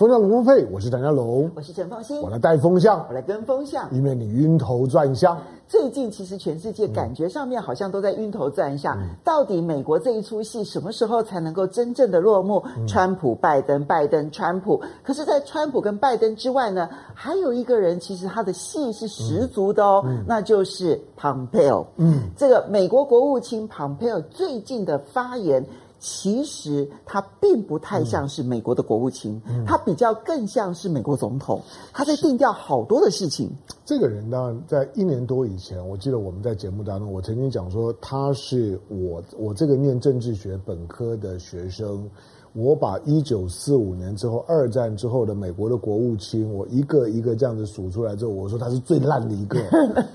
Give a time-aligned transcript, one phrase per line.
[0.00, 5.36] 风向龙凤配，我是唐湘龙，我是陈凤馨，我来带风向，我来跟风向，以免你晕头转向。
[5.68, 12.64] 最近其实全世界感觉上面好像都在晕头转向，嗯、到底美国这一出戏什么时候才能够真正的落幕？
[12.78, 14.80] 嗯、川普、拜登、拜登、川普。
[15.02, 21.84] 可是，在川普跟拜登之外呢，还有一个人，其实他的戏是十足的哦，嗯、那就是 Pompeo。
[21.98, 25.62] 嗯，这个美国国务卿 Pompeo 最近的发言。
[26.00, 31.60] 其实他并不太像是美国的国务卿，嗯、他比较更像是美国总统。
[31.92, 33.48] 他在定调好多的事情。
[33.84, 42.08] 这个人呢，在一年多以前，我记得我们在节目当中，我曾经讲说，他是我我这个念政治学本科的学生。
[42.52, 49.60] 我把一九四五年之后二战之后的美国的国务卿，我一个一个这样子数出来之后，我说他是最烂的一个，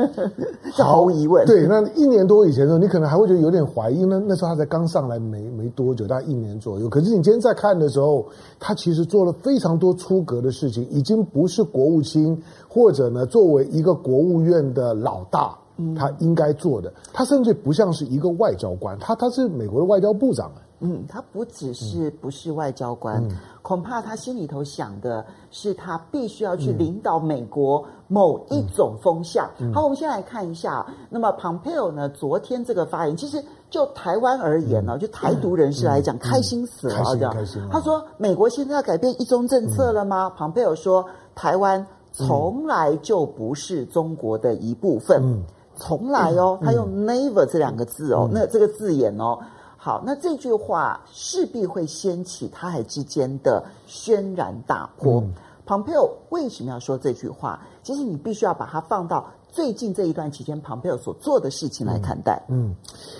[0.83, 1.45] 毫无疑问。
[1.45, 4.21] 对，那一年多以前的时候，你可能还会觉得有点怀疑呢。
[4.27, 6.89] 那时候他才刚上来没没多久，大概一年左右。
[6.89, 8.25] 可是你今天在看的时候，
[8.59, 15.57] 他其实做了非常多出格的事情，已经不是国务卿或者呢作为一个国务院的老大，
[15.95, 16.93] 他应该做的。
[17.13, 20.51] 他甚至不像是一个外交官，他他是美国的外交部长。
[20.85, 29.49] 嗯，他不只是不是外交官，嗯、恐怕他心里头想的是，他必须要去领导美国某一种风向。
[29.57, 30.85] 嗯、好，我们先来看一下。
[31.09, 32.07] 那么，Pompeo 呢？
[32.09, 37.33] 昨天这个发言，其实就台湾而言呢，嗯、就台独人士来讲，嗯、开心死了，这样。
[37.33, 37.61] 开心。
[37.71, 45.43] 他说：“美国现在要改变一中政策了吗？” Pompeo 说：“台湾从来就不是中国的一部分，嗯、
[45.75, 46.59] 从来哦。
[46.61, 49.39] 嗯”他用 “never” 这两个字哦，嗯、那这个字眼哦。
[49.85, 55.21] 好，那这句话势必会掀起他海之间的轩然大波。
[55.21, 55.31] 嗯、
[55.63, 57.61] Pompeo 为什么要说这句话？
[57.83, 62.43] 其实你必须要把它放到最近这一段期间，Pompeo 所做的事情来看待。
[62.49, 62.75] 嗯，嗯，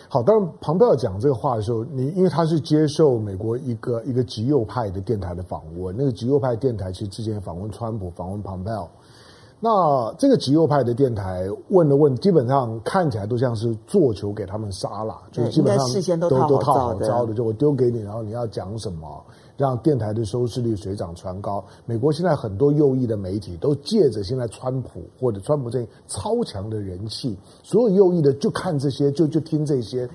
[0.09, 8.87] 好，当然，Pompeo 讲这个话的时候，你因为他是接受美国一个一个极右派的电台的访问，那个极右派电台其实之前访问川普，访问 Pompeo。
[9.65, 19.25] 那这个极右派的电台问了问，基本上看起来都像是做球给他们杀了，就基本上事先都都套好招的，就我丢给你，然后你要讲什么，
[19.57, 21.65] 让电台的收视率水涨船高。
[21.87, 30.07] 美国现在很多右翼的媒体都借着现在川普或者川普这超强的人气，所有右翼的就看这些，就就听这些。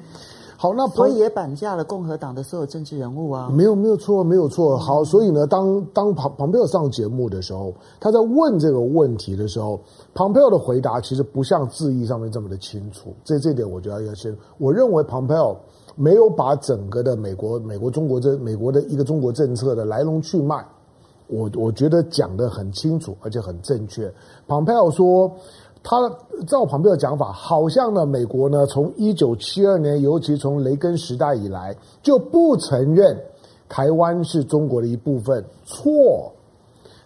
[0.62, 3.48] 好，那所以也绑架了共和党的所有政治人物啊！
[3.50, 4.76] 没有，没有错，没有错。
[4.76, 9.80] 好，所以呢，当当庞庞佩奥上节目的时候，他在问这个问题的时候，
[10.12, 13.14] 庞佩奥的回答其实不像字义上面这么的清楚。
[13.24, 15.56] 这这点我觉得要先，我认为庞佩奥
[15.96, 20.62] 没有把整个的美国、美国中国这美国的一个中国政策的来龙去脉，
[21.28, 24.12] 我我觉得讲得很清楚，而且很正确。
[24.46, 25.32] 庞佩奥说。
[25.82, 25.96] 他
[26.46, 33.18] 照庞佩奥的讲法，好像呢，美国呢，从一九七二年，尤其从雷根时代以来，就不承认
[33.68, 35.42] 台湾是中国的一部分。
[35.64, 35.90] 错，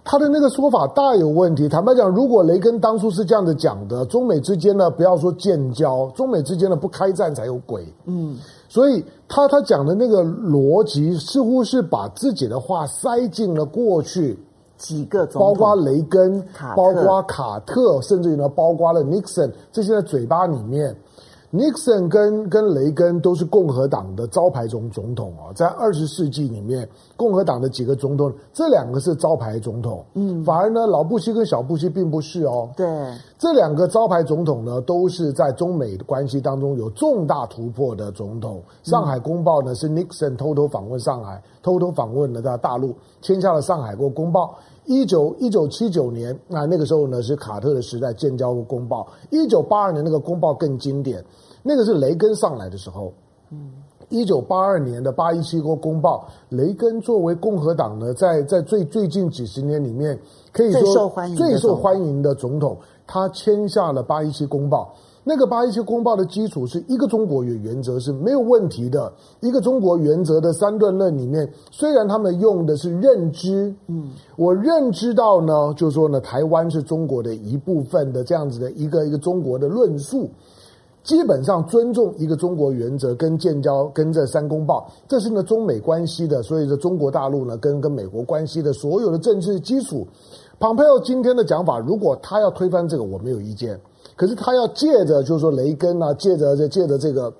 [0.02, 1.68] 他的那个说法大有问题。
[1.68, 7.86] 坦白讲，如果雷根当初是这样子讲的，中美之间呢，不要说建交，中美之间呢，不开战才有鬼。
[8.06, 8.36] 嗯，
[8.68, 14.36] 所以他他讲的那个逻辑，似乎是把自己的话塞进了过去。
[14.76, 16.40] 几个总统，包括雷根，
[16.76, 20.94] 包括卡特，甚至于呢，包括了 Nixon，，这些在嘴巴里面。
[21.56, 30.04] 尼克森跟跟雷根都是共和党的招牌总总统啊，在二十世纪里面，共和党的几个总统，这两个是招牌总统。
[30.14, 32.68] 嗯，反而呢，老布希跟小布希并不是哦。
[32.76, 32.84] 对，
[33.38, 38.60] 这两个招牌总统呢，都是在中美关系当中有重大突破的总统。
[38.82, 42.92] 上海公报呢，是尼克森偷偷访问上海，偷偷访问了在大陆，
[43.22, 44.56] 签下了上海国公报。
[44.84, 49.06] 一九一九七九年，那那个时候呢，是卡特的时代，建交过公报。
[49.30, 51.24] 一九八二年那个公报更经典。
[51.62, 53.10] 那个是雷根上来的时候，
[53.50, 53.72] 嗯，
[54.10, 60.18] 一九八二年的八一七公报，雷根作为共和党呢，在在最最近几十年里面，
[60.52, 64.94] 可以说最受欢迎最受欢迎的总统，他签下了八一七公报。
[65.24, 69.10] 那个八一七公报的基础是一个中国原原则是没有问题的，
[69.40, 80.28] 一个中国原则的三段论里面，虽然他们用的是认知，嗯，我认知到呢，就是说呢，台湾是中国的一部分的这样子的一个一个中国的论述。
[81.02, 90.06] 基本上尊重一个中国原则跟建交跟这三公报，这是呢中美关系的，所以说中国大陆呢跟跟美国关系的所有的政治基础。
[90.58, 93.78] 庞佩奥今天的讲法，如果他要推翻这个，我没有意见。
[94.16, 97.32] 可是他要借着就是说雷根啊，借着这借着这个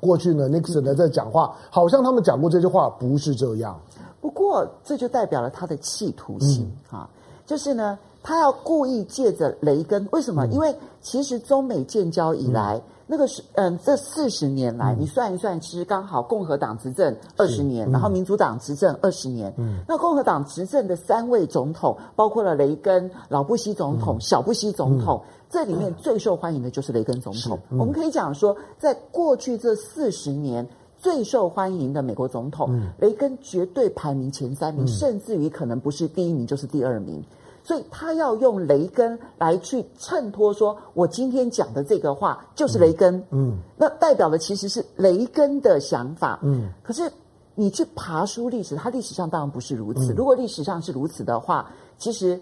[0.00, 3.78] 过去呢，，Nixon 呢在讲话，好像他们讲过这句话，不是这样。
[4.20, 7.98] 不过这就代表了他的企图心啊，嗯、就是呢。
[8.26, 10.46] 他要故意借着雷根，为什么？
[10.46, 12.78] 嗯、因为其实中美建交以来。
[12.78, 19.52] 嗯那个是嗯，这四十年来，你算一算，其实刚好共和党执政二十年，然后民主党执政二十年。
[19.58, 25.20] 嗯，那共和党执政的三位总统，包括了雷根、老布希总统、小布希总统，
[25.54, 27.56] 这里面最受欢迎的就是雷根总统。
[27.70, 30.68] 我们可以讲说，在过去这四十年
[30.98, 37.22] 最受欢迎的美国总统，雷根绝对排名前三名，甚至于可能不是第一名就是第二名。
[37.62, 46.68] 所以他要用雷根来去衬托，说我今天讲的这个话就是雷根，嗯，嗯，那代表的其实是雷根的想法，嗯。
[46.82, 47.08] 可是
[47.54, 50.12] 你去爬书历史，它历史上当然不是如此。
[50.12, 52.40] 嗯，如果历史上是如此的话，其实。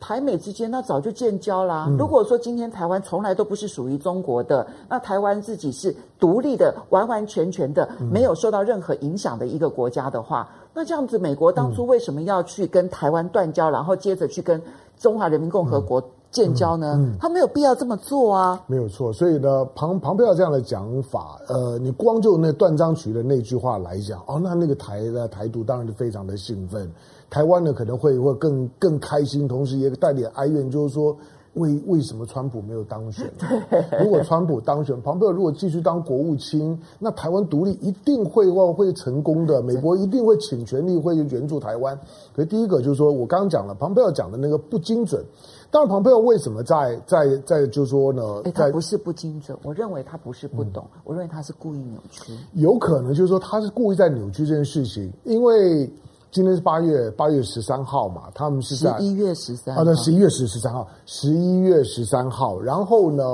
[0.00, 1.84] 台美之间那早就建交啦。
[1.88, 14.60] 嗯、如果说今天台湾从来都不是属于中国的，那台湾自己是独立的、完完全全的，没有受到任何影响的一个国家的话，嗯、那这样子，美国当初为什么要去跟台湾断交，嗯、然后接着去跟
[14.98, 16.94] 中华人民共和国建交呢？
[16.96, 18.62] 嗯嗯嗯、他没有必要这么做啊。
[18.66, 26.90] 没有错，所以呢，庞庞佩奥这样的讲法，呃，你光就那断章取义的那句话来讲，哦，那那个台的台独当然是非常的兴奋。
[27.30, 31.16] 台湾呢可能会会更更开心，同时也带点哀怨，就是说
[31.54, 33.30] 为为什么川普没有当选？
[34.02, 41.96] 如果川普当选，庞佩尔如果继续当国务卿，那台湾独立一定会会成功的，美国一定会请全力会援助台湾。
[42.34, 45.24] 可是第一个就是说我刚刚讲了，庞佩尔讲的那个不精准。
[45.70, 48.42] 当然，庞佩奥为什么在在在就是说呢？
[48.52, 52.32] 他不是不精准，我认为他不是不懂，嗯、我认为他是故意扭曲。
[52.54, 55.88] 有可能就是说他是故意在扭曲这件事情，因为。
[56.32, 62.60] 今天是八月八月十三号嘛，他们是在十一月十三号，啊，对，十一月十十三号，十一月十三号。
[62.60, 63.24] 然后呢，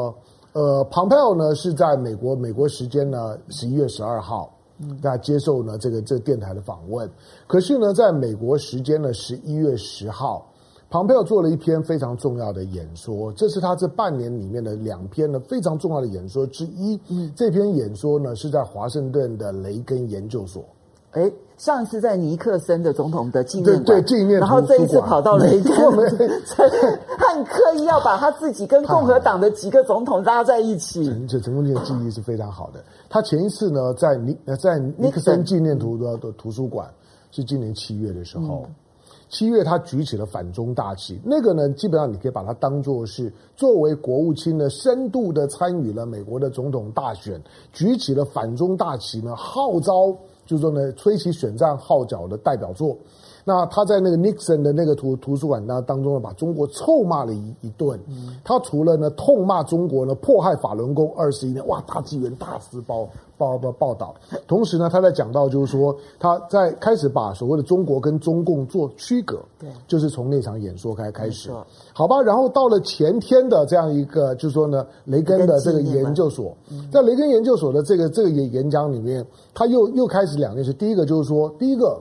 [0.55, 4.51] 呃，庞佩奥呢是在美国美国时间呢十一月十二号，
[5.03, 7.07] 大家接受呢这个这个电台的访问。
[7.47, 10.51] 可是呢，在美国时间呢十一月十号，
[10.89, 16.99] 庞佩奥做了一篇非常重要的演说，这是他这半年里面的两篇呢非常重要的演说之一。
[17.09, 20.65] 嗯，这篇演说呢是在华盛顿的雷根研究所。
[21.11, 21.31] 哎。
[21.57, 25.73] 上一次在尼克森的总统的纪念馆，对对，纪念，然后这一次跑到雷根，
[27.17, 31.07] 他很刻意要把他自己跟共和党的几个总统拉在一起。
[31.07, 32.85] 陈陈公的记忆是非常好的。
[33.09, 36.87] 他前一次呢，在尼在尼克森纪念图的图书馆，
[37.31, 38.67] 是今年七月的时候，
[39.31, 41.19] 七月他举起了反中大旗。
[41.25, 47.43] 那个呢，基本上你可以把它当做是作为国务卿呢，深度的参与了美国的总统大选，
[47.73, 50.15] 举起了反中大旗呢，号召。
[50.47, 52.97] 就是说呢，吹起选战号角的代表作。
[53.49, 57.97] 那他在那个 Nixon 的那个图图书馆那当中呢，把中国臭骂了一一顿。
[58.43, 63.09] 他除了呢痛骂中国呢迫害法轮功二十一年，哇，大纪元大肆报
[63.39, 64.13] 报报报道。
[64.49, 69.39] 同时呢，他在讲到就是说，他在开始把所谓的中国跟中共做区隔。
[69.61, 71.49] 对，就是从那场演说开开始。
[71.93, 76.53] 好吧，然后到了前天的这样一个，就是说呢，雷根的这个研究所，
[76.91, 80.73] 在雷根研究所的这个这个演演讲里面，他又又开始两件事。
[80.73, 81.97] 第一个就是说，第一个，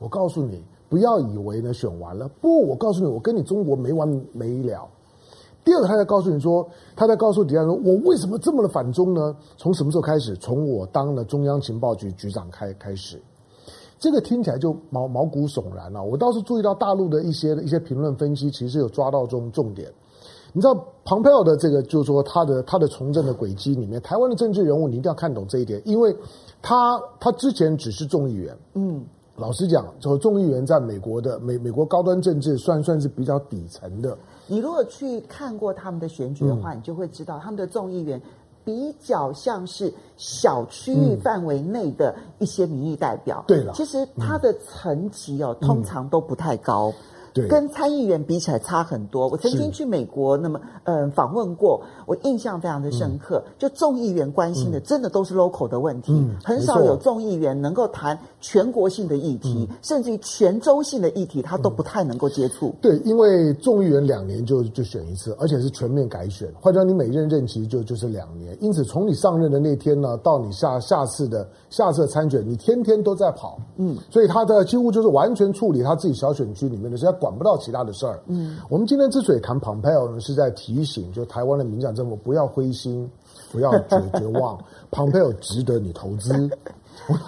[0.00, 0.60] 我告诉你。
[0.90, 4.86] 不要以为呢选完了，不，我告诉你，我跟你中国没完没了。
[5.62, 9.36] 第二个，他在告诉你说，他在告诉底下说，我为什么这么的反中呢？
[9.56, 10.34] 从什么时候开始？
[10.36, 13.22] 从我当了中央情报局局长开开始，
[13.98, 16.02] 这个听起来就毛毛骨悚然了。
[16.02, 19.92] 我倒是注意到大陆的一些一些评论分析，其实有抓到这种重点。
[20.52, 26.16] 你知道，庞佩奥的这个就是说他的他的从政的轨迹里面，台湾的政治人物你一定要看懂这一点，因为
[26.60, 29.04] 他他之前只是众议员，嗯。
[29.40, 34.16] 老实讲，这个众议员在美国的美美国高端政治算算是比较底层的。
[34.46, 38.20] 你如果去看过他们的选举的话，嗯、你就会知道他们的众议员
[38.62, 43.42] 比较像是小区域范围内的一些民意代表。
[43.48, 46.92] 对了，其实他的层级哦，嗯、通常都不太高。
[47.32, 49.28] 对跟参议员比起来差很多。
[49.28, 53.42] 我曾经去美国，那么嗯访问过，我印象非常的深刻。
[53.46, 62.74] 嗯、就众议员关心的，真的都是 local 的问题，嗯、很少有众议员能够谈全国性的议题，嗯、甚至于全州性的议题，他都不太能够接触。
[62.80, 68.56] 对，因为众议员两年就就选一次，而且是全面改选，换成你每任任期就就是两年。
[68.60, 73.58] 因此，从你上任的那天呢，到你下下次的下次的参选，你天天都在跑。
[73.76, 77.06] 嗯，所以他的几乎就是完全处理他自己小选区里面的事。
[77.20, 78.18] 管不到其他的事儿。
[78.26, 83.08] 嗯，我们今天之所以谈庞佩奥呢，是在提醒，就台湾的民进党政府不要灰心，
[83.52, 84.58] 不要绝绝望。
[84.90, 86.50] 庞佩奥值得你投资，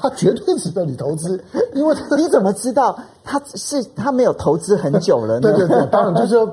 [0.01, 1.43] 他绝对值得你投资，
[1.75, 5.41] 因为你怎么知道他是他没有投资很久了呢？
[5.53, 6.53] 对对对，当然就是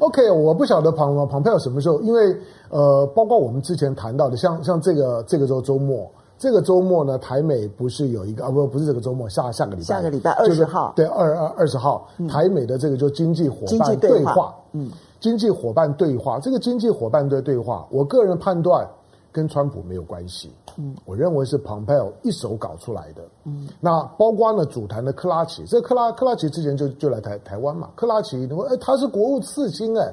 [0.00, 0.30] OK。
[0.30, 2.36] 我不晓得庞庞佩奥什么时候，因为
[2.68, 6.10] 呃，包括我们之前谈到的，像像这个这个周周末。
[6.40, 18.88] 这个周末呢，台美不是有一个啊不不是这个周末，下下个礼拜，下个礼拜二十号，对二二二十号，台美的这个就经济伙伴对话，嗯，经济伙伴对话，这个经济伙伴的对话，我个人判断
[19.30, 30.10] 跟川普没有关系，嗯，我认为是蓬佩奥一手搞出来的，嗯，那包括呢主谈的克拉奇，这个克拉克拉奇之前就就来台台湾嘛，克拉奇，你说哎他是国务次卿哎。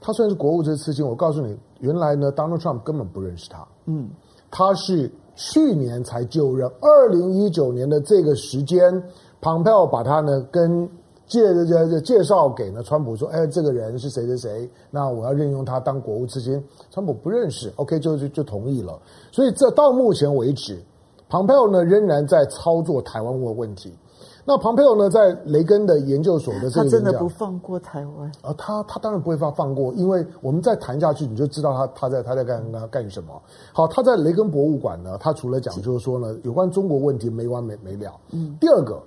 [0.00, 3.66] 他虽然是国务这次卿，我告诉你，原来呢，Donald Trump 根本不认识他。
[3.86, 4.08] 嗯，
[4.48, 5.10] 他是
[5.40, 9.00] 去年才就任，二零一九年的这个时间
[9.40, 10.84] 庞佩奥把他呢跟
[11.28, 16.60] 介介介绍给呢川普说，哎，这个人是谁谁谁，那我要任用他当国务次卿。
[16.90, 18.98] 川普不认识，OK，就就就同意了。
[19.30, 20.76] 所以这到目前为止
[21.28, 23.94] 庞佩奥呢仍然在操作台湾问问题。
[24.48, 28.50] 那庞培奥呢，在雷根的研究所的这个，他真的不放过台湾啊？
[28.56, 33.38] 他他当然不会放放过，因为我们再谈下去，你就知道他他在他在干干干什么。
[33.74, 38.10] 好，他在雷根博物馆呢，他除了讲就是说呢，有关中国问题没完没没了。
[38.30, 38.56] 嗯。
[38.58, 38.98] 第二个，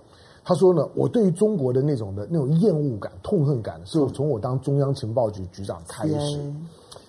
[0.46, 6.40] 他说呢，我对于中国的那种的那种厌恶感、痛恨感，是从我当中央情报局局长开始。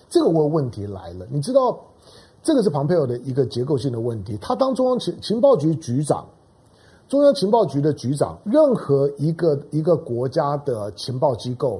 [0.09, 1.79] 这个问问题来了，你知道，
[2.41, 4.35] 这个是庞佩奥的一个结构性的问题。
[4.41, 6.25] 他当中央情情报局局长。
[7.13, 11.79] 中央情报局的局长，任何一个一个国家的情报机构，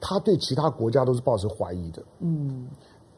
[0.00, 2.68] 他对其他国家都是抱持怀疑的，嗯，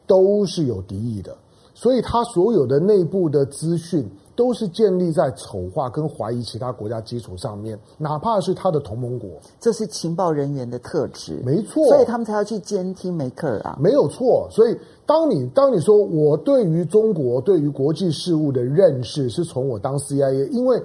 [0.07, 1.37] 都是有敌意的，
[1.75, 14.47] 所以他所有的内部的资讯都是建立在丑化跟怀疑其他国家基础上面，哪怕是他的同盟国，这是情报人员的特质，没错，所以他们才要去监听梅克尔啊，没有错。
[14.49, 14.75] 所以
[15.05, 20.81] 当你当你说我对于中国对于国际事务的认识是从我当 CIA，因为。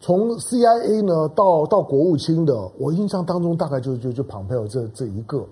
[0.00, 5.44] 从 CIA 呢到到国务卿的，我印象当中大概就就就庞佩奥这这一个。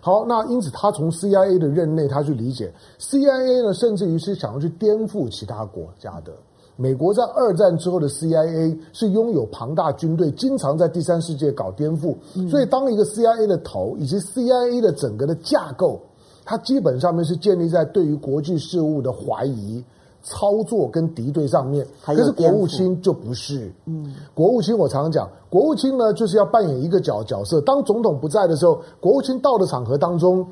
[0.00, 6.32] 好，那因此他从 CIA 的任内，他去理解 CIA 呢，甚至于是想要去颠覆其他国家的。
[6.76, 12.16] 美国在二战之后的 CIA 是拥有庞大军队，经常在第三世界搞颠覆。
[12.48, 16.00] 所以，当一个 CIA 的头以及 CIA 的整个的架构，
[16.42, 19.84] 它基本上面是建立在对于国际事务的怀疑。
[20.22, 23.72] 操作跟敌对上面，可是国务卿就不是。
[23.86, 27.60] 嗯，国务卿我常常讲，国务卿呢就是要扮演一个角角色。
[27.62, 30.46] 当总统不在的时候，国务卿到的场合当中，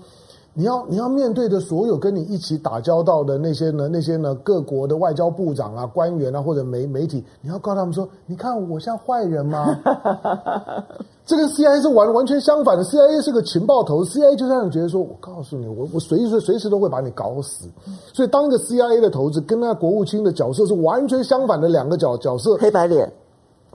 [0.54, 9.66] 你要你要面对的所有跟你一起打交道的那些呢那些呢各国的外交部长啊官员啊或者媒媒体，你要告诉他们说，你看我像坏人吗？
[11.28, 17.66] 这跟 CIA 是完完全相反的，CIA 是个情报头，CIA 就让你觉得说，我告诉你，我我随时随时都会把你搞死。
[18.14, 23.12] 所以当一个 CIA 的头子跟那国务卿的角色是完全相反的两个角角色，黑白脸。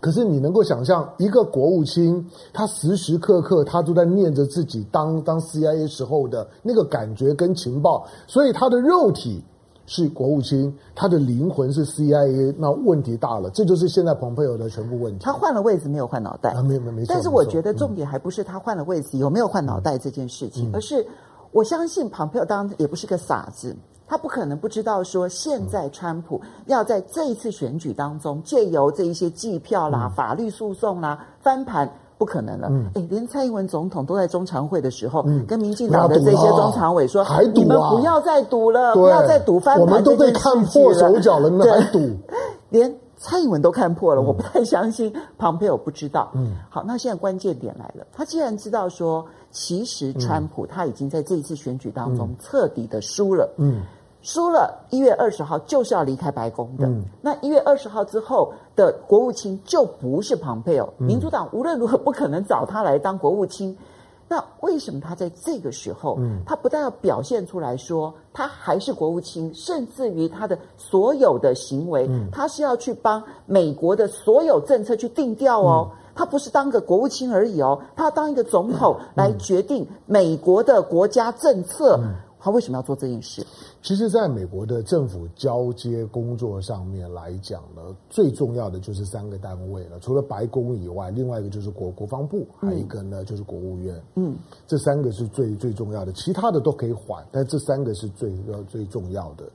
[0.02, 9.44] 可是你能够想象，一个国务卿，他时时刻刻他都在念着自己当当 CIA 时候的那个感觉跟情报，所以他的肉体。
[9.86, 15.26] 是国务卿，他的灵魂是 CIA，那问题大了，这就是现在蓬佩奥的全部问题。
[15.26, 17.14] 他换了位置，没有换脑袋，啊、没没没错。
[17.14, 21.06] 但是我觉得重点还不是他换了位置、嗯、有没有换脑袋这件事情，嗯、而是
[21.52, 23.76] 我相信蓬佩奥当然也不是个傻子，
[24.08, 31.92] 他不可能不知道说现在川普要在这一次选举当中借由这一些计票啦、嗯、法律诉讼啦翻盘。
[32.24, 42.00] 不可能了，嗯，哎，连蔡英文总统都在中常会的时候，嗯，跟民进党的这些中常委说，还赌啊，你们不要再赌了，不要再赌翻盘，我们都被看破手脚了，你们还赌？
[42.70, 46.32] 连蔡英文都看破了，我不太相信庞佩我不知道。
[46.34, 53.82] 嗯，好，那现在关键点来了，他既然知道说，其实川普他已经在这一次选举当中彻底的输了，嗯。
[54.24, 56.88] 输了，一月二十号就是要离开白宫的。
[56.88, 63.78] 嗯、那一月二十号之后的国务卿就不是庞佩奥，民主党无论如何不可能找他来当国务卿。
[64.30, 75.92] 那为什么他在这个时候，嗯、他不但要表现出来说他还是国务卿，甚至于他的所有的行为，嗯、他是要去帮美国的所有政策去定调哦。
[75.92, 82.00] 嗯、他不是当个国务卿而已哦，他要当一个总统来决定美国的国家政策。
[82.44, 83.42] 他为什么要做这件事？
[83.82, 89.98] 其实，在美国的政府交接工作上面来讲呢，最重要的就是三个单位了。
[90.02, 93.98] 除了白宫以外，另外一个就是国国防部，还有一个呢就是国务院。
[94.16, 94.36] 嗯，
[94.68, 99.50] 这三个是最最重要的，其他的都可以缓，但这三个是最最重要的。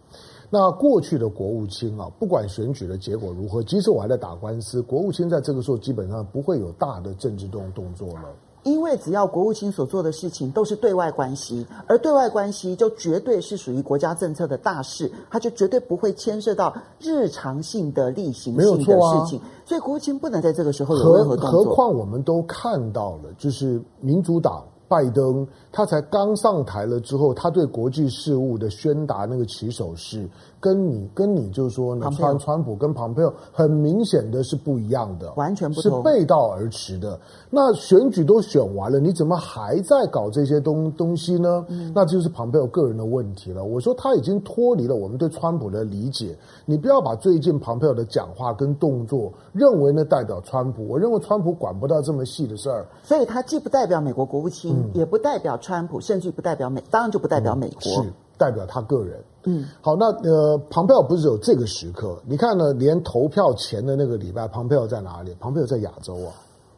[0.48, 8.34] 那过去的国务卿啊，不管选举的结果如何，即使我还在打官司，国务卿在这个时候基本上不会有大的政治动动作了。
[8.70, 21.64] 因为只要国务卿所做的事情都是对外关系，而对外关系就绝对是属于国家政策的大事，他就绝对不会牵涉到日常性的例行性的事情，啊、所以国务卿不能在这个时候有任何动作。
[21.64, 37.18] 何况我们都看到了，就是民主党拜登他才刚上台了之后，他对国际事务的宣达那个起手式，跟你跟你就是说呢，川川普跟庞佩奥很明显的是不一样的，完全不同，是背道而驰的。
[37.50, 41.64] 那选举都选完了，你怎么还在搞这些东东西呢？
[41.68, 43.64] 嗯、那就是庞佩奥个人的问题了。
[43.64, 50.88] 我说他已经脱离了我们对川普的理解，你不要把最近庞佩奥的讲话跟动作认为呢代表川普。
[50.88, 58.02] 我认为川普管不到这么细的事儿，所以他既不代表美国国务卿，嗯、也不代表川普，甚至不代表美，当然就不代表美国。
[58.04, 62.16] 嗯代表他个人，嗯，好，那呃，庞佩奥不是有这个时刻？
[62.24, 65.36] 你看呢，连投票前的那个礼拜，庞佩奥在哪里？
[65.40, 66.30] 庞佩奥在亚洲啊，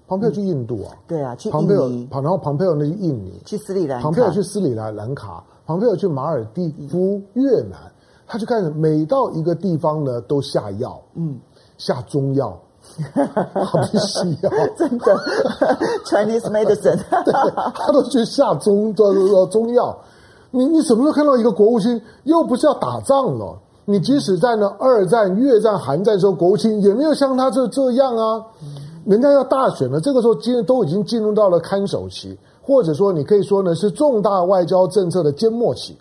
[0.09, 1.55] 庞佩奥去印度啊，嗯、对啊，去印
[1.91, 7.79] 尼，然后庞佩奥那去印尼，去斯里兰，庞佩奥去斯里兰兰卡，庞佩奥去马尔蒂夫、越南，
[8.27, 11.39] 他就开始每到一个地方呢，都下药，嗯，
[11.77, 12.59] 下中药，
[13.65, 15.17] 好比西药， 真的，
[16.05, 17.33] Chinese medicine， 对，
[17.75, 19.97] 他都去下中中中药。
[20.51, 23.59] 你你什么时候看到一个国务卿又不是要打仗了？
[23.85, 28.45] 你即使在呢二战、越战、韩战的时候，国务卿也没有像他这这样啊。
[29.05, 35.97] 人家要大选了，这个时候进都已经进入到了看守期，或者说你可以说呢是重大外交政策的缄默期。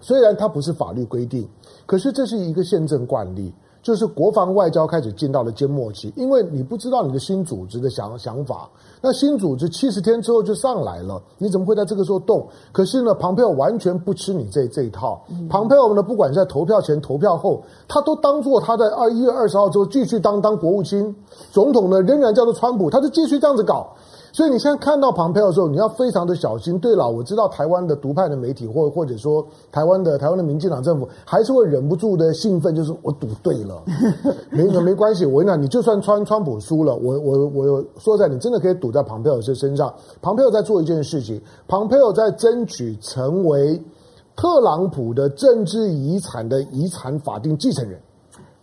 [0.00, 1.48] 虽然它不是法律规定，
[1.86, 3.52] 可是这是一个宪政惯例。
[3.86, 8.68] 就是国防外交开始进到了缄默期，因为你不知道你的新组织的想想法，
[9.00, 12.44] 那新组织七十天之后就上来了，你怎么会在这个时候动？
[12.72, 15.22] 可是呢，庞佩奥完全不吃你这这一套。
[15.48, 21.14] 庞佩奥呢，不管是在投票前、投票后，他都当做他在二一月二十号之后继续当当国务卿，
[21.52, 23.86] 总统呢仍然叫做川普，他就继续这样子搞。
[24.36, 26.78] 所以你现在看到庞佩奥的时候，你要非常的小心。
[26.78, 33.82] 对了，我知道台湾的独派的媒体，或或者说台湾的台湾的民进党政府，还是会忍不住的兴奋，就是我赌对了，
[34.52, 35.24] 没没关系。
[35.24, 39.90] 我跟你讲，你就算川川普输了，我我我说在，你真的可以赌在庞佩奥这身上。
[40.20, 43.82] 庞佩奥在做一件事情，庞佩奥在争取成为
[44.36, 47.98] 特朗普的政治遗产的遗产法定继承人。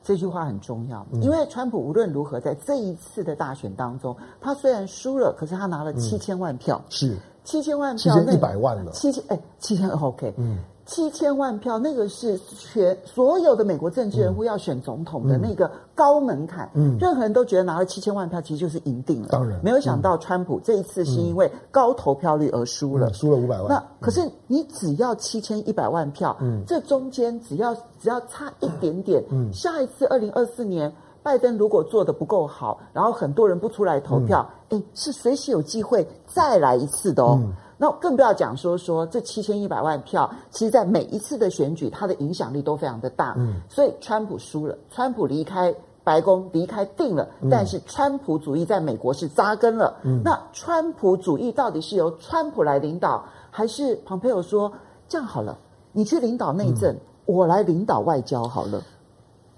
[0.04, 7.18] 这句话很重要，因为川普无论如何在这一次的大选当中，他虽然输了，可是他拿了七千万票，嗯、是。
[7.46, 10.60] 七千万票，七千一百万了，七千哎，七千 OK，嗯。
[10.86, 16.70] 七千万票，那个是全所有的美国政治人物要选总统的那个高门槛。
[16.74, 19.30] 嗯，任何人都觉得拿了七千万票，其实就是赢定了。
[19.32, 23.70] 当然，没有想到川普这一次是因为高投票率而输了，输了五百万。
[23.70, 37.40] 那可是你只要七千一百万票，嗯，这中间只要只要差一点点，嗯，下一次二零二四年拜登如果做的不够好，然后很多人不出来投票，哎，是随时有机会再来一次的哦。
[37.78, 43.34] 那更不要讲说说这七千一百万票，其实，在每一次的选举，它的影响力都非常的大。
[43.38, 47.28] 嗯，所以川普输了，川普离开白宫，离开定了。
[47.50, 49.96] 但是川普主义在美国是扎根了。
[50.04, 54.72] 嗯，那川普主义到底是由川普来领导，还是庞佩奥说
[55.10, 55.58] 这样好了，
[55.92, 58.82] 你去领导内政，嗯、我来领导外交好了？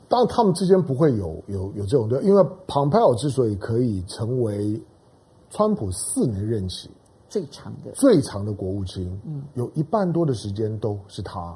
[0.08, 4.82] 当然，他们之间不会有有有这种对，因为庞佩奥之所以可以成为
[5.49, 6.89] 川普四年任期。
[7.27, 11.55] 最长的最长的国务卿，嗯，有一半多的时间都是他。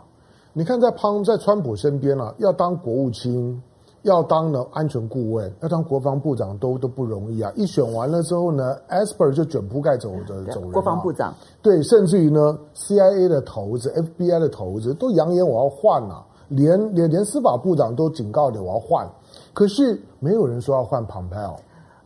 [0.51, 3.62] 你看，在庞在川普身边啊，要当国务卿，
[4.01, 7.51] 要当呢安全顾问，要当国防部长，都都不容易啊。
[7.55, 10.71] 一选完了之后呢，Esper 就卷铺盖走的走人。
[10.71, 19.08] 国防部长对，甚至于呢，CIA 的头子、FBI 的头子都扬言我要换了，啊，连连连司法部长都警告你我要换，
[19.53, 21.55] 可是没有人说要换庞佩奥。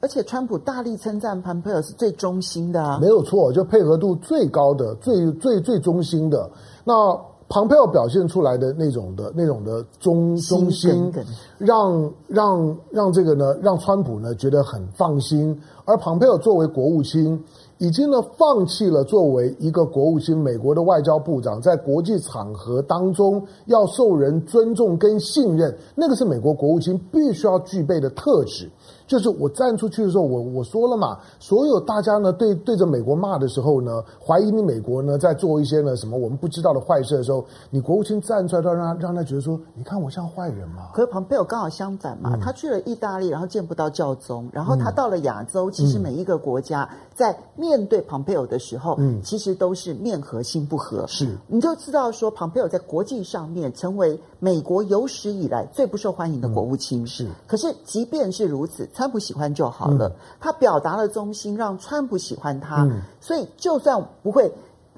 [0.04, 6.52] 而且，川普大力称赞蓬佩尔是最忠心的啊，没有错，就配合度最高的、最最最忠心的。
[6.84, 11.10] 那蓬佩尔表现出来的那种的、那种的忠忠心，
[11.58, 15.58] 让让让这个呢，让川普呢觉得很放心。
[15.86, 17.42] 而蓬佩尔作为国务卿，
[17.78, 28.70] 已经呢放弃了作为一个国务卿、美国的外交部长，在国际场合当中要受人尊重跟信任，那个是美国国务卿必须要具备的特质。
[29.08, 40.90] 就是我站出去的时候，我我说了嘛，所有大家呢对对着美国骂的时候呢，怀疑你美国呢在做一些呢什么我们不知道的坏事的时候，你国务卿站出来，都让他让他觉得说，你看我像坏人吗？
[40.94, 58.86] 可是庞佩奥刚好相反嘛，嗯、他去了意大利，然后见不到教宗，然后他到了亚洲，嗯、其实每一个国家在面对庞佩奥的时候，嗯，其实都是面和心不和，是，你就知道说庞佩奥在国际上面成为美国有史以来最不受欢迎的国务卿，嗯、是，可是即便是如此。
[58.94, 64.52] 川普喜欢就好了，嗯、他表达了忠心，让川普喜欢他，嗯、所以就算不会，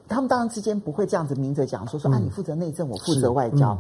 [0.08, 3.78] 他们当然之间不会这样子明着讲说说、嗯、啊，你负责内政，我负责外交，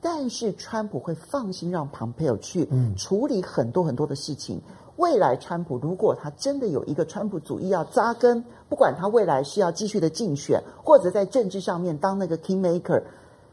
[0.00, 4.56] 但是川普会放心让庞佩尔去处理很多很多的事情。
[4.56, 4.62] 嗯、
[4.96, 13.02] 未来川普如果他真的有一个川普主义要扎根，不管他未来是要继续的竞选，或者在政治上面当那个 kingmaker。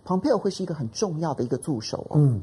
[0.10, 2.15] 蓬佩奥会是一个很重要的一个助手哦。
[2.15, 2.41] 嗯，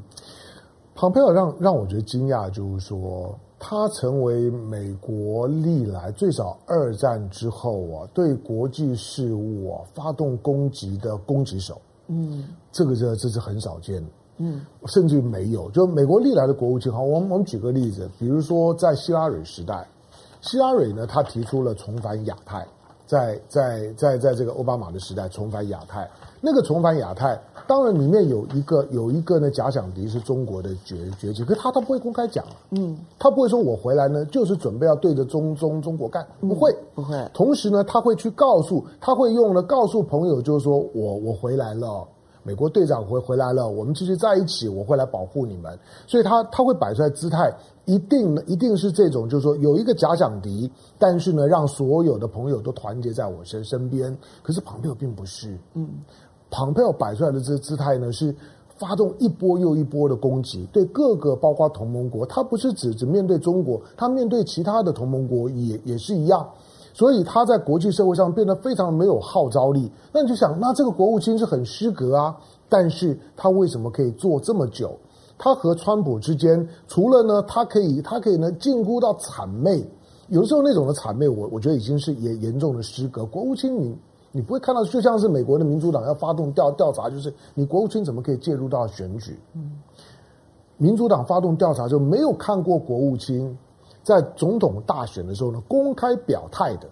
[0.95, 11.81] 蓬佩奥让让我觉得惊讶，就是说他成为美国历来最少二战之后啊，对国际事务啊发动攻击的攻击手。
[12.07, 14.09] 嗯，这个这这是很少见的。
[14.37, 15.69] 嗯，甚至于没有。
[15.71, 19.85] 就美国历来的国务卿，好，我们我们举个例子，比如说在希拉蕊时代，
[20.39, 22.65] 希拉蕊呢，他提出了重返亚太。
[23.07, 26.07] 在在在在这个奥巴马的时代重返亚太，
[26.41, 37.17] 那个重返亚太，当然里面有一个有一个呢假想敌是中国的崛崛起，可是他他不会公开讲，嗯，他不会说我回来呢就是准备要对着中中中国干，不会、嗯、不会。
[37.33, 42.05] 同时呢，他会去告诉，他会用了告诉朋友，就是说我我回来了。
[42.47, 45.77] 美国队长回回来了，我们继续在一起，我会来保护你们。
[46.07, 54.17] 所以他他会摆出来姿态，一定一定是这种，就是说有一个假想敌，但是呢，让所有的朋友都团结在我身身边。
[54.41, 55.89] 可是庞佩奥并不是，嗯，
[56.49, 58.33] 庞佩奥摆出来的这个姿态呢，是
[58.77, 66.47] 发动一波又一波的攻击，对各个包括同盟国，他不是只只面对中国，他面对其他的同盟国也也是一样。
[66.97, 69.91] 所以他在国际社会上变得非常没有号召力。
[70.11, 72.35] 那你就想，那这个国务卿是很失格啊。
[72.67, 74.97] 但是他为什么可以做这么久？
[75.37, 79.87] 他和川普之间，除了呢，他可以，他可以呢，近乎到谄媚。
[80.29, 83.23] 有的时候那种的谄媚，我我觉得已经是严严重的失格。
[83.23, 83.95] 国务卿，你
[84.31, 89.39] 你不会看到，就像是美国的民主党要发动调调查，就是你国务卿怎么可以介入到选举？
[89.53, 89.73] 嗯，
[90.77, 93.55] 民主党发动调查就没有看过国务卿。
[94.07, 96.87] 在总统大选的时候呢，公开表态的，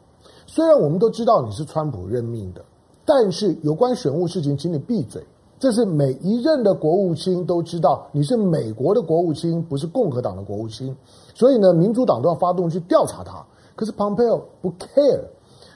[0.45, 2.61] 虽然我们都知道你是川普任命的，
[3.05, 5.25] 但是有关选务事情，请你闭嘴。
[5.57, 10.93] 这是每一任的国务卿都知道，你是美国的国务卿，不是共和党的国务卿，
[11.33, 13.41] 所以呢，民主党都要发动去调查他。
[13.77, 15.21] 可是 Pompeo 不 care，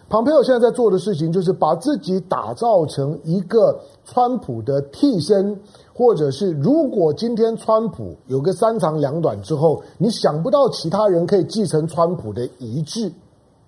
[0.09, 5.59] 蓬佩奥现在在做的事情就是把自己打造成一个川普的替身。
[5.93, 13.11] 或者是，如果今天川普有个三长两短之后，你想不到其他人可以继承川普的遗志，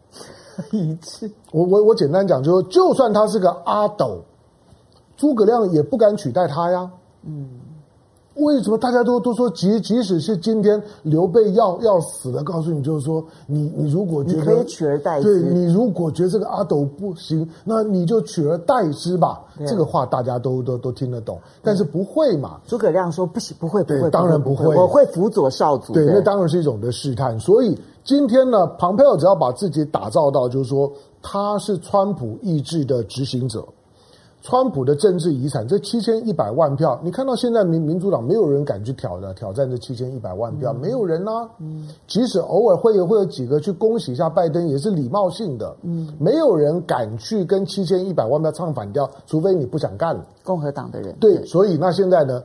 [0.71, 1.29] 遗志。
[1.51, 4.21] 我我我简单讲，就说就算他是个阿斗，
[5.17, 6.89] 诸葛亮也不敢取代他呀。
[7.23, 7.49] 嗯。
[8.35, 19.41] 为什么大家都都说，即即使是今天刘备要要死了，告诉你就是说，你你如果觉得可以取而代之，对，你如果觉得这个阿斗不行，那你就取而代之吧。
[19.67, 22.59] 这个话大家都都都听得懂，但是不会嘛？
[22.65, 25.91] 诸葛亮说不行，不会，不会，当然不会，我会辅佐少主。
[25.91, 27.37] 对，那当然是一种的试探。
[27.37, 30.91] 所以今天呢，庞佩奥只要把自己打造到，就是说
[31.21, 33.63] 他是川普意志的执行者。
[34.41, 41.47] 川普的政治遗产，这七千一百万票，你看到现在民民主党没有人敢去挑的挑战这七千一百万票，嗯、没有人啊。
[41.59, 45.75] 嗯，即使偶尔会有会有几个去恭喜一下拜登，也是礼貌性的。
[45.83, 50.25] 嗯，没有人敢去跟七千一百万票唱反调，除非你不想干了。
[50.43, 52.41] 共和党的人对，对，所以那现在呢，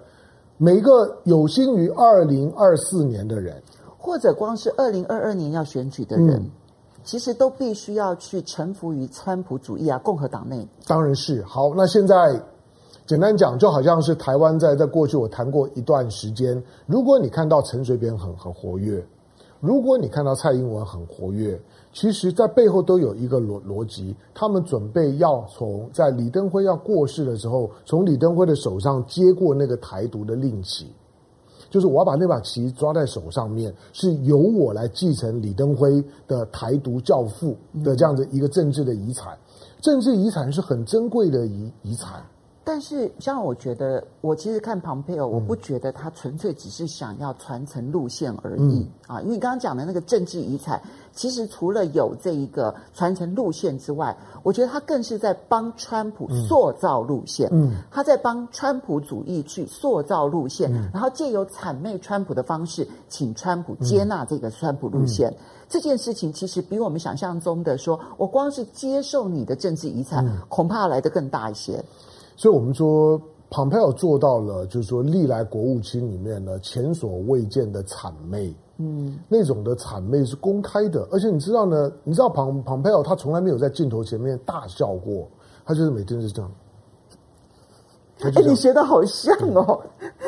[0.59, 3.57] 每一个有心于二零二四年的人，
[3.97, 6.37] 或者光是二零二二年要选举的人。
[6.37, 6.51] 嗯
[7.07, 11.73] 其实都必须要去臣服于川普主义啊，共和党内当然是好。
[11.73, 12.43] 那现在
[13.07, 19.07] 简单讲，就好像是台湾在在过去我谈过一段时间，如果你看到陈水扁很很活跃，
[19.61, 21.57] 如果你看到蔡英文很活跃，
[21.93, 30.93] 其实在背后都有一个逻逻辑，他们准备要从在李登辉要过世的时候，从李登辉的手上接过那个台独的令旗。
[31.71, 39.37] 就是我要把那把旗抓在手上面，是由我来继承李登辉的台独教父的这样的一个政治的遗产。
[39.81, 42.23] 政治遗产是很珍贵的遗遗产。
[42.69, 49.21] 但是，像我觉得，我其实看庞佩尔，我不觉得他纯粹只是想要传承路线而已、嗯、啊。
[49.21, 57.49] 因为你刚刚讲的那个政治遗产，其实除了有这一个传承路线之外，我觉得他更是在帮川普塑造路线。
[57.53, 65.31] 嗯，他在帮川普主义去塑造路线，嗯、然后借由谄媚川普的方式，请川普接纳这个川普路线。
[65.31, 65.37] 嗯、
[65.69, 71.81] 这件事情其实比我们想象中的说，我光是接受你的政治遗产，嗯、恐怕来的更大一些。
[72.37, 73.21] 所以，我们说，
[73.51, 85.27] 蓬佩奥做到了，就是说，历来国务卿里面呢，前所未见的谄媚，嗯，那种的谄媚是公开的，而且你知道呢，你知道蓬蓬佩奥他从来没有在镜头前面大笑过，
[85.65, 86.51] 他就是每天是这样。
[88.21, 89.79] 哎，你学的好像哦，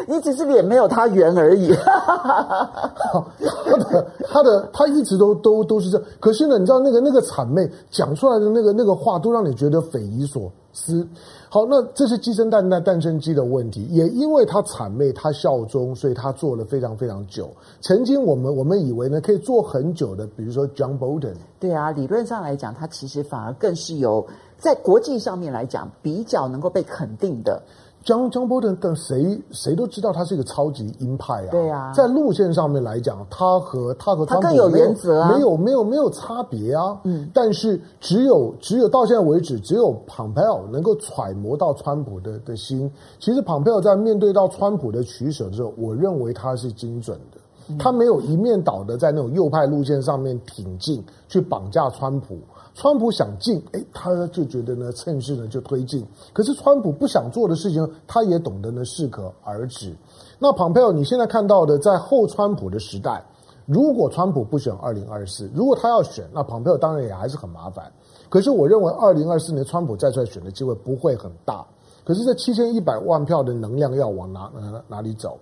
[0.07, 1.73] 你只是脸没有他圆而已。
[1.75, 11.07] 他的他的他一直都都都是这样，可是呢，你知道那个那个谄媚讲出来的那个那个话，都让你觉得匪夷所思。
[11.49, 13.85] 好，那这是鸡生蛋，蛋蛋生鸡的问题。
[13.85, 17.49] 也因为他谄媚，他效忠，所以他做了非常非常久。
[17.81, 21.35] 曾经我们我们以为呢，可以做很久的，比如说 John Bolton。
[21.59, 24.27] 对啊，理论上来讲，他其实反而更是有
[24.59, 27.63] 在国际上面来讲比较能够被肯定的。
[28.05, 42.91] John John Bolton 等谁谁都知道他是一个超级鹰派啊，对啊，在路线上面来讲，他和他和川普他更有原则啊，没有没有没有差别啊，嗯，但是只有只有到现在为止，只有 Pompeo 能够揣摩到川普的的心。
[43.19, 52.39] 其实 Pompeo 在面对到川普的取舍的时候，我认为他是精准的，嗯、他没有一面倒的在那种右派路线上面挺进去绑架川普。
[52.79, 56.07] 川普想进，哎，他就觉得呢，趁势呢就推进。
[56.33, 59.93] 可是川普不想做的事情，他也懂得呢适可而止。
[60.39, 63.21] 那庞佩奥，你现在看到的，在后川普的时代，
[63.67, 67.93] 如果川普不选二零二四，如果他要选，那庞佩奥当然也还是很麻烦。
[68.29, 71.67] 可是我认为二零二四年川普再出来选的机会不会很大。
[72.05, 75.37] 可是这七千一百万票的能量要往哪哪哪里走？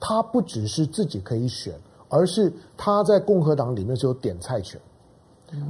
[0.00, 1.72] 他不只是自己可以选，
[2.08, 4.80] 而是他在共和党里面是有点菜权。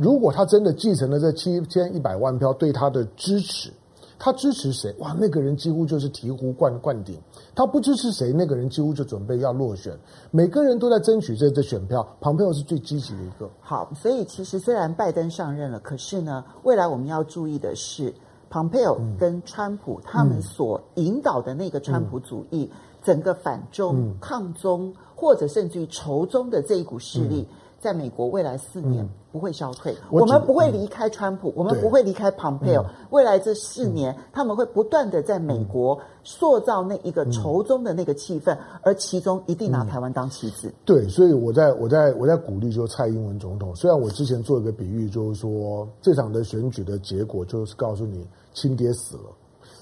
[0.01, 3.71] 如果他真的继承了这七千一百万票对他的支持，
[4.19, 4.95] 他支持谁？
[4.99, 7.19] 哇，那个人几乎就是醍醐灌灌顶。
[7.55, 9.93] 他不支持谁，那个人几乎就准备要落选。
[10.31, 13.51] 每个人都在争取这这选票，庞佩奥是最积极的一个。
[13.61, 18.15] 好，所以其实虽然拜登上任了，可是呢，未来我们要注意的是，
[18.49, 27.47] 庞佩奥跟川普、嗯、他们所引导的那个川普主义，嗯、整个反中、嗯、抗中，或者甚至于仇中的这一股势力。
[27.51, 32.87] 嗯在美国未来四年不会消退，我，我们不会离开川普，嗯、我们不会离开庞佩奥。
[33.11, 40.73] 未来这四年，嗯、他们会不断的在美国塑造那一个仇中的那个气氛，嗯、而其中一定拿台湾当棋子。
[40.87, 43.77] 对，所以我在我在我在鼓励说蔡英文总统。
[43.77, 49.25] 虽然我之前做一个比喻，就是说这场的选举的结果就是告诉你，亲爹死了，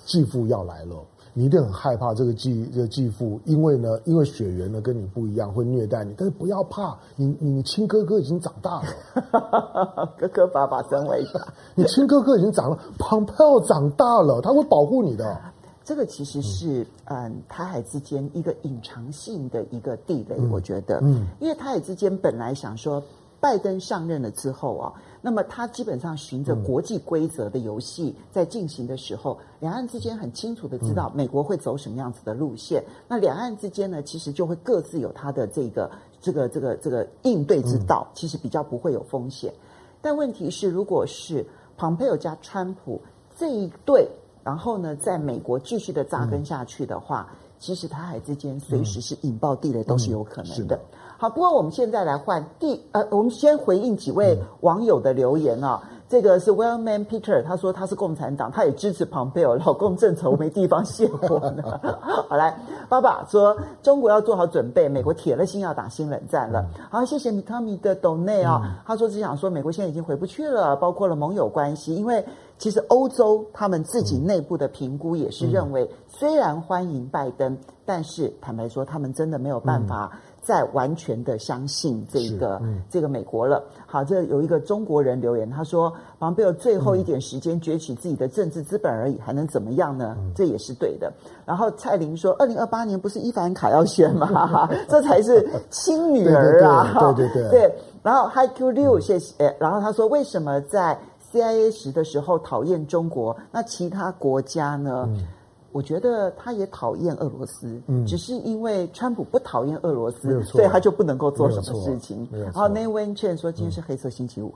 [0.04, 0.96] 继父要来了。
[1.34, 6.14] 你一定很害怕这个继这个继父，因为呢，因为血缘呢跟你不一样，会虐待你。
[6.16, 11.40] 但是不要怕，你你亲哥哥已经长大了， 哥哥爸爸真伟大。
[11.74, 15.40] 你亲哥哥已经长了，庞佩奥长大了，他会保护你的。
[15.84, 23.02] 这个其实是嗯，台海之间一个隐藏性的一个地雷，嗯、我觉得，嗯，因为台海之间本来想说。
[23.42, 24.92] 拜登上任了之后啊，
[25.24, 32.82] 那么它基本上循着国际规则的游戏在进行的时候，两岸之间很清楚的知道美国会走什么样子的路线。
[33.06, 39.54] 那两岸之间呢，其实就会各自有它的这个这个这个这个应对之道，其实比较不会有风险。
[40.00, 43.00] 但问题是，如果是庞佩奥加川普
[43.36, 44.08] 这一对，
[44.42, 50.80] 然后呢，在美国继续的扎根下去的话，其实台海之间随时是引爆地雷都是有可能的。
[51.22, 55.80] 好，不过我们现在来换第呃，我们先回应几位网友的留言啊。
[55.84, 61.62] 嗯、这个是 Wellman Peter，他说他是共产党，他也支持庞佩奥，老共政策我没地方泄火呢。
[62.28, 62.58] 好，来，
[62.88, 66.66] 爸爸说中国要做好准备，美国铁了心要打新冷战了。
[66.90, 72.26] 好，谢谢米汤米的 donate 啊，嗯、他说只想说美国现在已经回不去了，包括了盟友关系，因为
[72.58, 77.56] 其实欧洲他们自己内部的评估也是认为，虽然欢迎拜登，
[77.86, 80.10] 但是坦白说他们真的没有办法。
[80.42, 83.64] 再完全的相信这个、嗯、这个美国了。
[83.86, 91.12] 好，这有一个中国人留言，他说：“庞贝尔最后一点时间攫取自己的政治资本而已，还能怎么样呢？”嗯、这也是对的。
[91.46, 94.68] 然后蔡玲说：“二零二八年不是伊凡卡要选吗？
[94.88, 97.74] 这才是亲女儿啊！”对对对，对， 对。
[98.02, 99.56] 然后 Hi Q 六，谢谢。
[99.60, 100.98] 然后他说：“为什么在
[101.32, 103.36] CIA 时的时候讨厌中国？
[103.52, 105.24] 那其他国家呢？”嗯
[105.72, 112.28] 我觉得他也讨厌俄罗斯，嗯，只是因为川普不讨厌俄罗斯，所以他就不能够做什么事情。
[112.30, 114.54] 然后 Nay Win Chen 说今天是黑色星期五，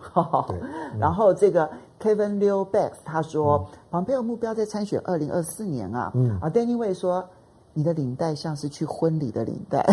[0.99, 1.69] 然后这个
[2.01, 7.25] Kevin Liu Beck 他说，蓬佩奥目标在参选二零二四年啊，啊 Danny Way 说
[7.73, 9.85] 你的领带像是去婚礼的领带。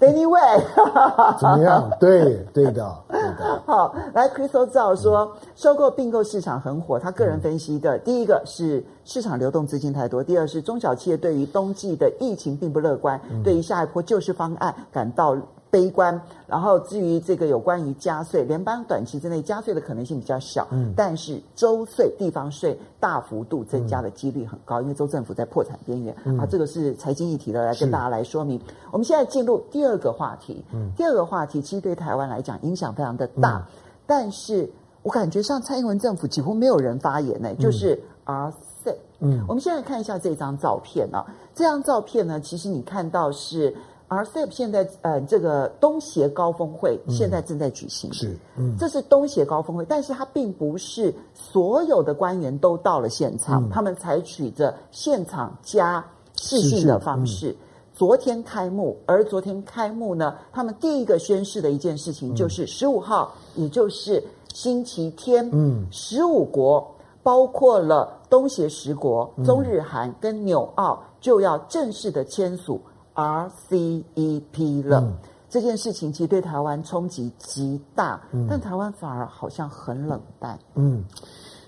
[0.00, 0.62] Anyway，
[1.38, 1.90] 怎么样？
[2.00, 3.62] 对，对的，对的。
[3.66, 6.98] 好，来，Crystal 赵说，收购并购市场很火。
[6.98, 15.36] 他个人分析的，第一个是市场流动资金太多，第二是中小企业对于冬季的疫情并不乐观，对于下一波救市方案感到。
[15.70, 26.12] 悲观，然后至于这个有关于加税，联邦短期之内加税的可能性比较小，嗯，但是州税、地方税大幅度增加的几率很高，嗯、因为州政府在破产边缘。
[26.24, 28.60] 嗯、啊，这个是财经议题的，来跟大家来说明。
[28.90, 33.62] 我们现在进入第二个话题，嗯，第二个话题其实对台湾来讲影响非常的大，嗯、
[34.06, 34.68] 但是
[35.04, 38.96] 我感觉上蔡英文政府几乎没有人发言呢，就是 RCEP。
[39.20, 43.72] 嗯，我们现在看一下这张照片啊，这张照片呢，其实你看到是。
[44.10, 56.04] RCEP 现在呃，这个东协高峰会现在正在举行，嗯、是，嗯，这是东协高峰会，但是它并不是所有的官员都到了现场，嗯、他们采取着现场加
[56.36, 57.50] 视讯的方式。
[57.50, 57.56] 嗯、
[57.94, 64.20] 昨天开幕，而昨天开幕呢，他们第一个宣誓的一件事情就是十五号，嗯、也就是
[64.52, 66.84] 星期天，嗯，十五国。
[67.22, 72.80] 包括了东协十国、中日韩跟纽澳就要正式的签署
[73.20, 75.00] RCEP 了。
[75.00, 75.12] 嗯、
[75.48, 80.58] 这件事情其实对台湾冲击极大，嗯、但台湾反而好像很冷淡。
[80.74, 81.04] 嗯。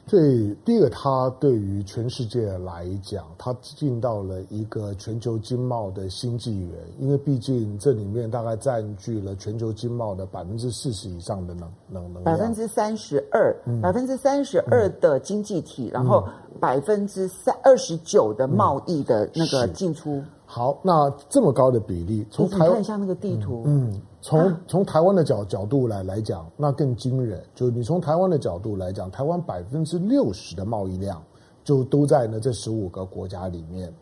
[0.04, 16.24] 对，第一个，它对于全世界来讲，它进到了一个全球经贸的新纪元，因为毕竟这里面大概占据了全球经贸的百分之四十以上的能能能量，百分之三十二，百分之三十二的经济体，嗯、然后
[16.60, 20.16] 百分之三二十九的贸易的那个进出。
[20.16, 23.88] 嗯、好，那这么高的比例，从台湾看一下那个地图，嗯。
[23.92, 27.42] 嗯从从台湾的角角度来来讲，那更惊人。
[27.56, 31.20] 就是你从台湾的角度来讲，台湾百分之六十的贸易量
[31.64, 33.92] 就都在呢这十五个国家里面。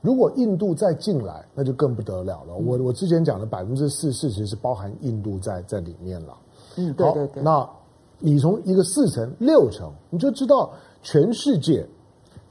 [0.00, 2.54] 如果印度再进来，那就更不得了了。
[2.54, 6.36] 我我之前讲的百分之四十，其实是包含印度在在里面了。
[6.76, 7.42] 嗯，对对对。
[7.42, 7.68] 那
[8.18, 11.86] 你从一个四成六成，你就知道全世界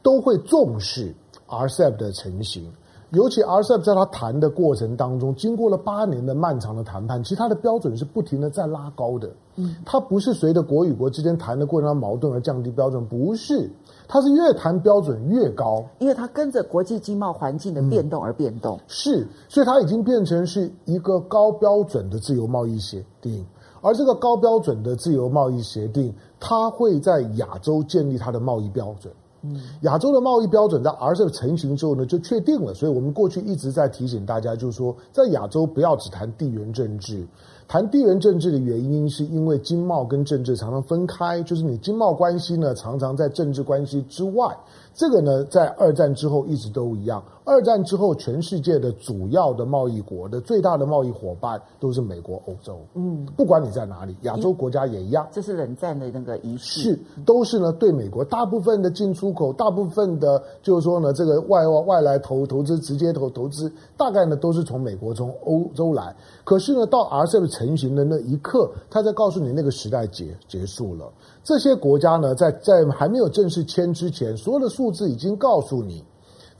[0.01, 1.13] 都会重视
[1.49, 2.71] RCEP 的成型。
[3.11, 9.29] 尤其 RCEP 在他谈的过程当中，经过了八年的漫长的谈判，其实他的标准是不停的在拉高的。
[9.55, 13.69] 嗯，它不是随着国与国之间谈的过程当中矛盾而降低标准，不是，
[14.07, 18.77] 它是越谈标准越高，因为它跟着国际经贸环境的变动而变动。
[18.77, 23.43] 嗯，是，所以它已经变成是一个高标准的自由贸易协定，
[23.81, 29.11] 而这个高标准的自由贸易协定，它会在亚洲建立它的贸易标准。
[29.41, 32.73] 嗯，亚洲的贸易标准在 RCEP 成型之后呢，就确定了。
[32.73, 37.25] 所以我们过去一直在提醒大家，就是说，在亚洲不要只谈地缘政治。
[37.67, 44.57] 谈地缘政治的原因，是因为经贸跟政治常常分开，就是你经贸关系呢，常常在政治关系之外。
[44.93, 47.23] 这个呢，在二战之后一直都一样。
[47.49, 52.79] 二战之后，全世界的主要的贸易国的最大的贸易伙伴都是美国、欧洲。
[52.93, 55.27] 嗯，不管你在哪里，亚洲国家也一样。
[55.31, 56.79] 这是冷战的那个仪式。
[56.81, 66.15] 是，都是呢，对美国大部分的进出口，大部分的，就是说呢，这个外外外来投投资，直接投投资，大概呢都是从美国、从欧洲来。
[66.43, 71.11] 可是呢，到 RCEP 成型的那一刻，他在告诉你那个时代结结束了。
[71.43, 76.05] 这些国家呢，在在还没有正式签之前，所有的数字已经告诉你。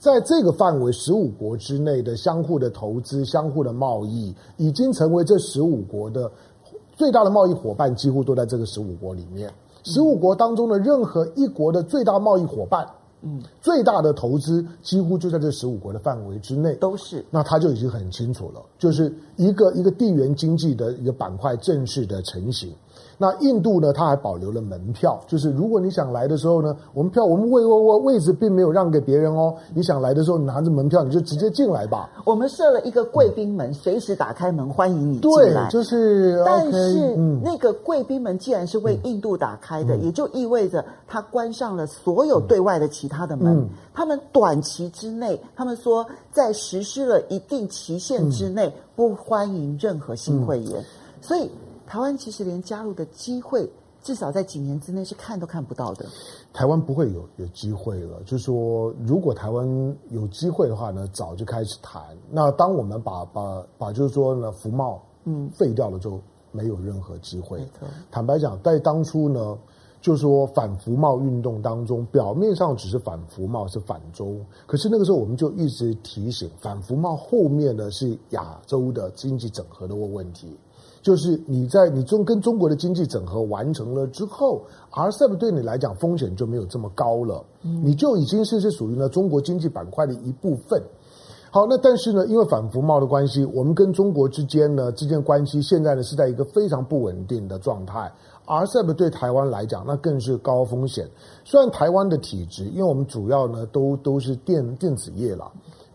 [0.00, 6.32] 在这个范围十五国之内的相互的投资、相互的贸易，已经成为这十五国的
[6.96, 9.52] 最大的贸易伙伴，几乎都在这个十五国里面。
[9.84, 12.88] 十五国当中的任何一国的最大贸易伙伴，
[13.20, 17.22] 嗯，最大的投资几乎就在这十五国的范围之内，都是。
[17.30, 22.72] 那他就已经很清楚了，就是一个一个地缘经济的一个板块正式的成型。
[23.22, 23.92] 那印度呢？
[23.92, 29.54] 它还保留了门票，就是如果你想来的时候呢，我们票我们位位位位置并没有让给别人哦。
[29.74, 32.08] 你想来的时候，你拿着门票你就直接进来吧。
[32.24, 35.68] 我们设了一个贵宾门，随、嗯、时打开门欢迎你进来。
[35.68, 36.42] 对，就是。
[36.46, 43.54] 但是、嗯、那个贵宾门既然是为印度打开的，嗯、也就意味着它关上了所有对外的其他的门。
[43.54, 50.84] 嗯、他们短期之内，他们说在实施了一定期限之内，不欢迎任何新会员，嗯、
[51.20, 51.50] 所以。
[51.90, 53.68] 台湾其实连加入的机会，
[54.00, 56.06] 至少在几年之内是看都看不到的。
[56.52, 59.66] 台湾不会有有机会了，就是说，如果台湾
[60.10, 62.00] 有机会的话呢，早就开始谈。
[62.30, 66.20] 那当我们把把把，就是说呢，服贸嗯废掉了之后，
[66.52, 67.58] 没有任何机会。
[67.80, 69.58] 嗯、坦白讲，在当初呢，
[70.00, 80.56] 就是说反服贸运动当中，表面上只是反服贸是反中，可是那个时候我们就一直提醒，反服贸后面呢是亚洲的经济整合的问题。
[81.02, 90.82] 就是你在你中跟中国的经济整合完成了之后，RCEP 对你来讲风险就没有这么高了，你就已经是是属于呢中国经济板块的一部分。
[91.52, 98.12] 好，那但是呢，因为反服贸的关系，我们跟中国之间呢之间关系现在呢是在一个非常不稳定的状态。
[98.46, 101.08] RCEP 对台湾来讲，那更是高风险。
[101.44, 105.50] 虽然台湾的体质，因为我们主要呢都都是电电子业了。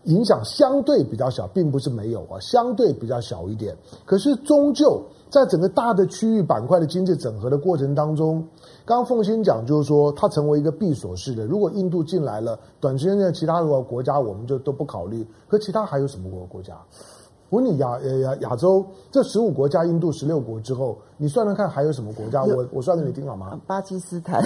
[0.06, 3.76] 影响相对比较小，并不是没有啊，相对比较小一点。
[4.04, 8.42] 可是终究在整个大的区域板块的经济整合的过程当中，
[8.84, 11.44] 刚刚凤新讲就是说，它成为一个闭锁式的。
[11.44, 15.26] 如果印度进来了，短时间内其他的国家我们就都不考虑。
[15.48, 16.74] 可其他还有什么国国家？
[17.48, 22.42] 我问你亚亚亚洲这十五国家印度十六国之后，你算算看还有什么国家？
[22.42, 23.56] 我我算给你听好吗？
[23.66, 24.42] 巴基斯坦，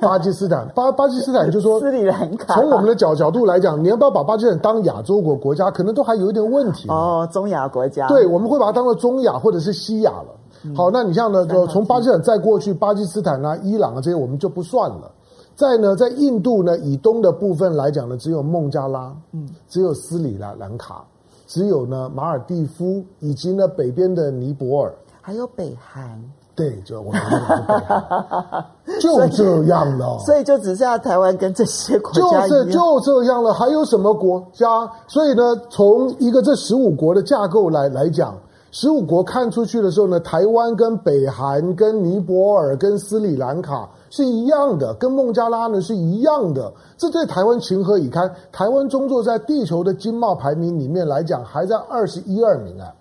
[0.00, 2.54] 巴基斯坦，巴巴基斯坦就说 斯里兰卡。
[2.54, 5.68] 从我们的角角度来讲，你要不要把巴基斯坦当亚洲国国家？
[5.70, 6.88] 可能都还有一点问题。
[6.88, 8.06] 哦，中亚国家。
[8.06, 10.28] 对，我们会把它当做中亚或者是西亚了。
[10.62, 15.10] 嗯、好，那你像呢，就从巴基斯坦再过去，巴基斯坦啊、伊朗啊这些，我们就不算了。
[15.56, 21.04] 在呢，在印度呢以东的部分来讲呢，只有孟加拉，嗯，只有斯里兰兰卡。
[21.46, 26.22] 只有呢，马尔蒂夫以及呢北边的尼泊尔，还有北韩，
[26.54, 27.12] 对，就我
[29.00, 30.18] 就这样了。
[30.20, 33.52] 所以就只剩下台湾跟这些国家，就是就这样了。
[33.52, 34.90] 还有什么国家？
[35.06, 38.34] 所以呢，从一个这十五国的架构来来讲，
[38.70, 46.72] 十五国看出去的时候呢，台湾跟北韩、跟尼泊尔、跟斯里兰卡是一样的，跟孟加拉呢是一样的。
[46.96, 48.32] 这对台湾情何以堪？
[48.52, 52.94] 台湾终究在地球的经贸排名里面来讲，还在二十一二名啊。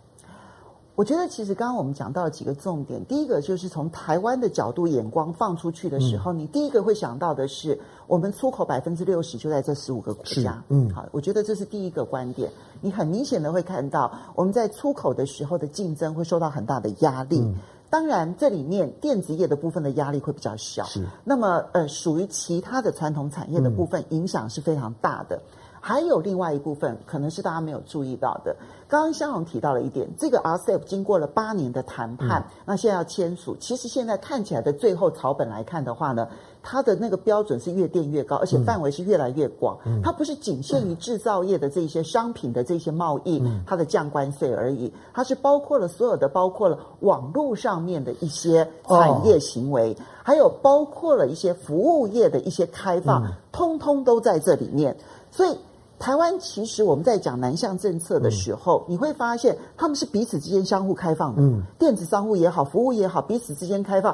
[0.95, 10.64] 我觉得其实刚刚我们讲到了几个重点，第一个就是从台湾的角度眼光放出去的时候，嗯、你第一个会想到的是，我们出口百分之六十就在这十五个国家。
[10.70, 12.49] 嗯，好，我觉得这是第一个观点。
[12.82, 17.39] 你很明显的会看到，我们在出口的时候的竞争会受到很大的压力。
[17.39, 17.55] 嗯、
[17.94, 20.84] 当然，这里面电子业的部分的压力会比较小。
[20.86, 25.36] 是，那么呃，属于其他的传统产业的部分，影响是非常大的。
[25.36, 28.56] 嗯还有另外一部分，可能是大家没有注意到的。
[28.88, 33.58] 刚刚香蓉提到了一点，这个 RCEP 经过了八年的谈判，嗯、那现在要签署。
[33.60, 36.30] 其实现在看起来的最后草本来看的话呢，
[36.64, 39.78] 它的那个标准是越垫越高，而且范围是越来越广。
[39.86, 54.97] 嗯、它不是仅限于制造业的这些商品的这些贸易，嗯、它的降关税而已，它是包括了所有的，包括了网络上面的一些产业行为，哦、还有包括了一些服务业的一些开放，嗯、通通都在这里面。
[55.30, 55.55] 所以。
[55.99, 61.41] 台湾其实我们在讲南向政策的时候，嗯、你会发现他们是彼此之间相互开放的。
[61.41, 64.14] 嗯，电子商务也好，服务也好，彼此之间开放，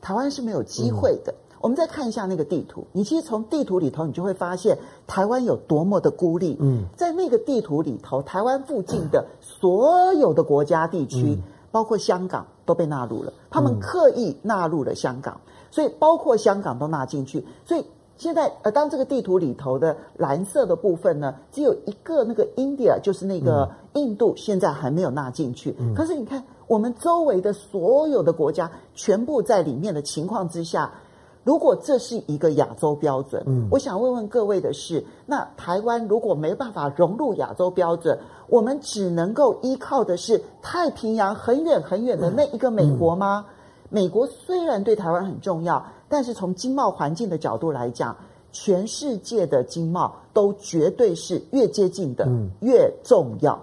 [0.00, 1.32] 台湾是没有机会的。
[1.32, 6.58] 嗯、我们再看一下那个地图，你其实从地图里头，你就会发现台湾有多么的孤立。
[6.60, 15.40] 嗯，在那个地图里头，台湾附近的所有的国家地区，嗯、包括香港都被纳入了，他们刻意纳入了香港，
[15.70, 17.84] 所以包括香港都纳进去，所以。
[18.18, 25.74] 现在，呃，当这个地图里头的蓝色的部分呢，只有一个那个 India，就是那个印度，现在还没有纳进去。
[25.80, 30.92] 嗯、可是你看，我们周围的所有的国家全部在里面的情况之下，
[31.44, 38.18] 如果这是一个亚洲标准，嗯，我想问问各位的是，那台湾如果没办法融入亚洲标准，
[38.48, 43.44] 我们只能够依靠的是太平洋很远很远的那一个美国吗？
[43.90, 48.16] 美国虽然对台湾很重要，但是从经贸环境的角度来讲，
[48.52, 52.26] 全世界的经贸都绝对是越接近的
[52.60, 53.60] 越重要。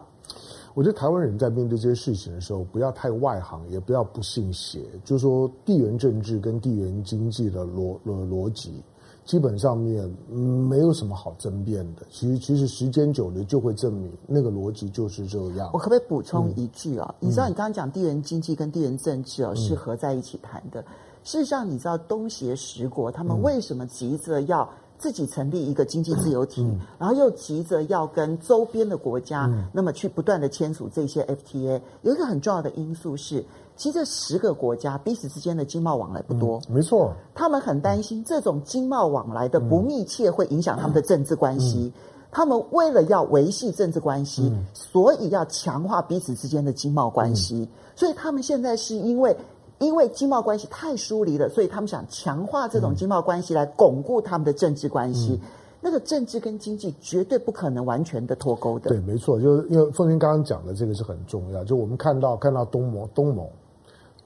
[0.79, 8.81] 嗯，我觉得台湾人在面对这些事情的时候，不要太外行，也不要不信邪，就是说地缘政治跟地缘经济的逻逻逻辑。
[9.25, 15.69] 基本上面没有什么好争辩的，其实其实时间久了就会证明那个逻辑就是这样。
[15.71, 17.13] 我可不可以补充一句啊？
[17.19, 20.81] 嗯、你知道你刚刚讲地缘经济跟地缘政治哦、嗯、是合在一起谈的。
[21.23, 24.67] 事实上，你知道东协十国他们为什么急着要
[24.99, 31.81] 自己成立一个经济自由体，嗯、然后又急着要跟周边的国家、嗯、那么去不断的签署这些 FTA？
[32.03, 33.43] 有一个很重要的因素是。
[33.75, 37.13] 其实这十个国家彼此之间的经贸往来不多，嗯、没错。
[37.33, 41.93] 他们很担心这种经贸往来的不密切会影响他们的政治关系。
[41.95, 47.55] 嗯、他们为了要维系政治关系，嗯、所以要强化彼此之间的经贸关系。
[47.55, 49.33] 嗯、所以他们现在是因为
[49.79, 55.39] 因为经贸关系太疏离了，所以他们想强化这种经贸关系来巩固他们的政治关系。
[55.41, 55.47] 嗯、
[55.81, 58.89] 那个政治跟经济绝对不可能完全的脱钩的。
[58.89, 61.63] 对，没错，就是因为凤馨刚刚讲的这个是很重要。
[61.63, 63.47] 就我们看到看到东盟东盟。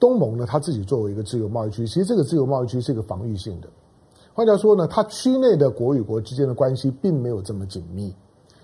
[0.00, 3.68] 东盟呢，它自己作为一个自由贸易区，其实这个自由贸易区是一个防御性的。
[4.34, 8.12] 换句话说呢，它区内的国与国之间的关系并没有这么紧密。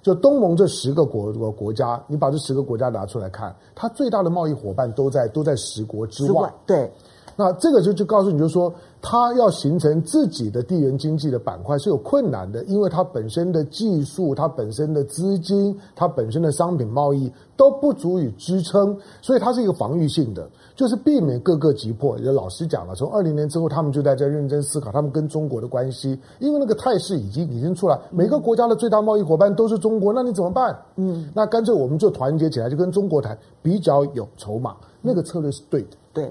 [0.02, 6.28] 就东盟这十个国国国家，你把这十个国家拿出来看，它最大的贸易伙伴都在都在十国之外。
[6.28, 6.92] 之外对，
[7.36, 8.72] 那这个就就告诉你，就说。
[9.02, 22.18] 它要形成自己的地缘经济的板块是有困难的，因为它本身的技术、它本身的资金、它本身的商品贸易都不足以支撑，所以它是一个防御性的，就是避免各个击破。
[22.18, 30.78] 也老实讲了，从二零年之后，他们就在这认真思考他们跟中国的关系，因为那个态势已经已经出来，每个国家的最大贸易伙伴都是中国，那你怎么办？
[30.96, 35.96] 嗯，那干脆我们就团结起来，就跟中国谈，比较有筹码，那个策略是对的。
[36.12, 36.30] 对。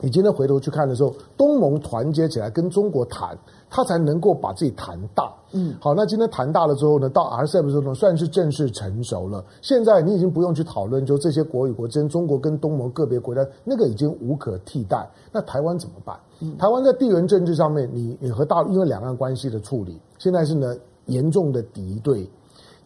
[0.00, 3.36] 你今天回头去看的时候，东盟团结起来跟中国谈，
[3.68, 5.32] 他才能够把自己谈大。
[5.52, 9.44] 嗯，好，那今天谈大了之后呢，到 RCEP 的时候呢，算是正式成熟了。
[9.60, 15.08] 现在你已经不用去讨论，就这些国与国之间，中国跟东盟个别国家那个已经无可替代。
[15.32, 16.16] 那台湾怎么办？
[16.40, 20.76] 嗯，台湾在地缘政治上面，你你和大陆因为两岸关系的处理，现在是呢
[21.06, 22.30] 严重的敌对。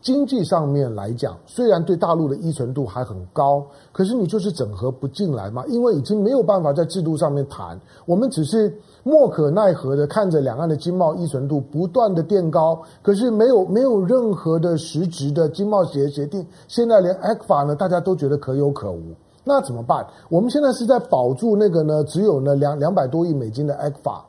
[0.03, 19.01] 经济上面来讲，虽然对大陆的依存度还很高，可是你就是整合不进来嘛，因为已经没有办法在制度上面谈，我们只是莫可奈何的看着两岸的经贸依存度不断的垫高，可是没有没有任何的实质的经贸协协定，现在连 ECFA 呢，大家都觉得可有可无。
[19.45, 20.05] 那怎么办？
[20.29, 24.21] 我们现在是在保住那个呢，只有呢两两百多亿美金的 ECFA，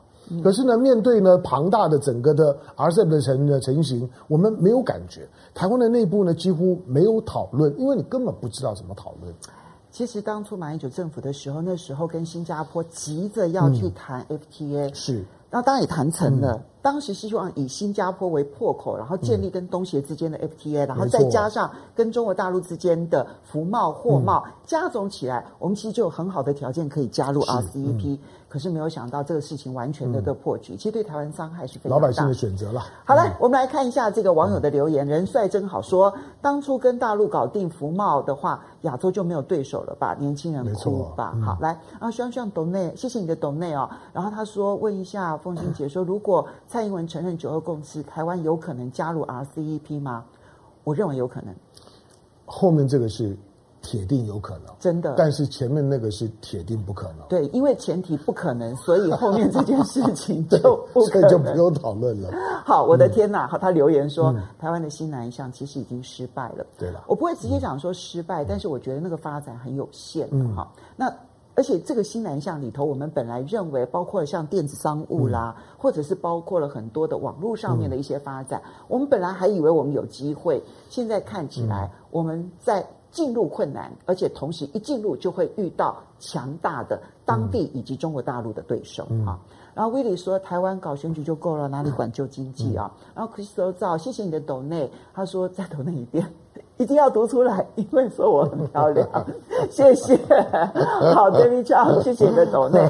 [0.42, 5.28] 可是呢，面对呢庞大的整个的 RCEP 的成的成型，我们没有感觉。
[5.54, 9.34] 台湾的内部呢几乎没有讨论，因为你根本不知道怎么讨论。
[9.90, 16.52] 其实当初马英九政府的时候，那时候跟新加坡急着要去谈 FTA，嗯、是，那当然也谈成了。
[16.52, 28.18] 嗯当时是希望以新加坡为破口，然后建立跟东协之间的 FTA，、嗯、然后再加上跟中国大陆之间的服贸、货贸、嗯、加总起来，我们其实就有很好的条件可以加入 RCEP。
[28.46, 31.96] 可是没有想到这个事情完全的的破局，嗯、其实对台湾伤害是非常大。
[31.96, 32.84] 老百姓的选择了。
[33.04, 35.04] 好了，嗯、我们来看一下这个网友的留言。
[35.04, 40.14] 嗯、人帅真好说，当初跟大陆搞定服贸的话，亚洲就没有对手了吧？
[40.20, 41.32] 年轻人哭吧。
[41.34, 43.90] 嗯、好，来，啊，希望希望董内，谢谢你的董内哦。
[44.12, 50.24] 然后他说，问一下凤心姐说，如果蔡英文承认九二共识，台湾有可能加入 RCEP 吗？
[50.82, 51.54] 我认为有可能。
[52.44, 53.36] 后面这个是。
[53.80, 55.14] 铁定有可能，真的。
[55.14, 57.18] 但是前面那个是铁定不可能。
[57.28, 60.58] 对，因为前提不可能，所以后面这件事情就
[60.94, 62.30] 不可能，所以就不用讨论了。
[62.64, 63.46] 好，我的天哪！
[63.46, 66.64] 好，他留言说，嗯、台湾的新南向其实已经失败了。
[66.78, 70.26] 对了，我不会直接讲说失败，嗯、但是我觉得那个发展很有限。
[70.30, 71.14] 嗯，好，那
[71.54, 82.86] 而且这个新南向里头，我们本来认为包括了像电子商务啦，嗯、或者是包括了很多的网络上面的一些发展，嗯、我们本来还以为我们有机会，现在看起来我们在。
[83.14, 89.38] 进入困难，而且同时一进入就会遇到强大的当地以及中国大陆的对手啊。
[89.38, 89.38] 嗯、
[89.72, 92.92] 然后威利说，台湾搞选举就够了，哪里管旧经济啊？
[92.92, 96.28] 嗯、然后 Crystal 造，谢谢你的抖内，他说再抖内一遍，
[96.76, 99.08] 一定要读出来，因为说我很漂亮，
[99.70, 100.16] 谢谢。
[101.14, 102.80] 好，David Chow，谢谢你的抖内。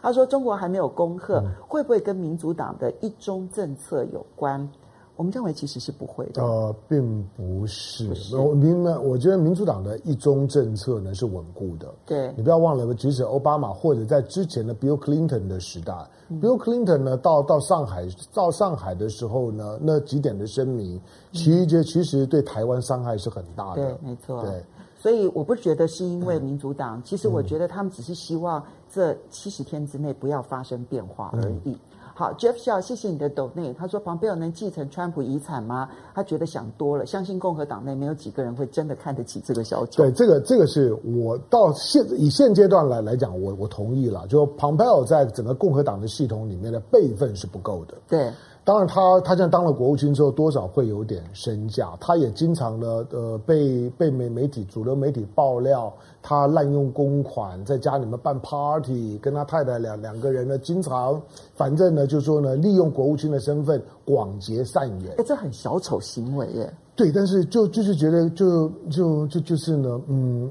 [0.00, 4.68] 他说中国还没有恭贺，会不会跟民主党的一中政策有关？
[5.16, 6.42] 我们认为其实是不会的。
[6.42, 8.10] 呃，并不是。
[8.36, 11.94] 我明白，我觉得民主党的一中政策呢是稳固的。
[12.06, 15.94] 对，你不要忘了，即使奥巴马或者在之前的 Bill Clinton 的时代，
[16.28, 21.00] 嗯，Bill Clinton 呢到到上海到上海的时候呢，那几点的声明，
[21.32, 23.84] 其实其实对台湾伤害是很大的。
[23.84, 24.42] 对，没错。
[24.42, 24.64] 对，
[24.96, 31.70] 所以我不觉得是因为民主党，嗯，其实我觉得他们只是希望这七十天之内不要发生变化而已。
[31.72, 31.78] 嗯
[32.14, 33.74] 好，Jeff Shaw，谢谢你的 donate。
[33.74, 35.88] 他说，庞贝尔能继承川普遗产吗？
[36.14, 40.04] 他觉得想多了，相信共和党内没有几个人会真的看得起这个小九。
[40.04, 44.26] 对，这个这个是我到现以现阶段来来讲，我我同意了。
[44.26, 47.94] 就庞贝尔在整个共和党的系统里面的辈分是不够的。
[48.08, 48.30] 对。
[48.64, 51.96] 当然他，他他现在当了国务卿之后，多少会有点身价。
[52.00, 55.92] 他也经常呢，呃，被被媒媒体、主流媒体爆料，
[56.22, 61.20] 他滥用公款，在家里面办 party，跟他太太两两个人呢，经常，
[61.54, 65.12] 反正呢，就是说呢，利用国务卿的身份广结善缘。
[65.18, 66.72] 哎，这很小丑行为耶。
[66.94, 70.48] 对，但是就就是觉得就就就就是呢，嗯，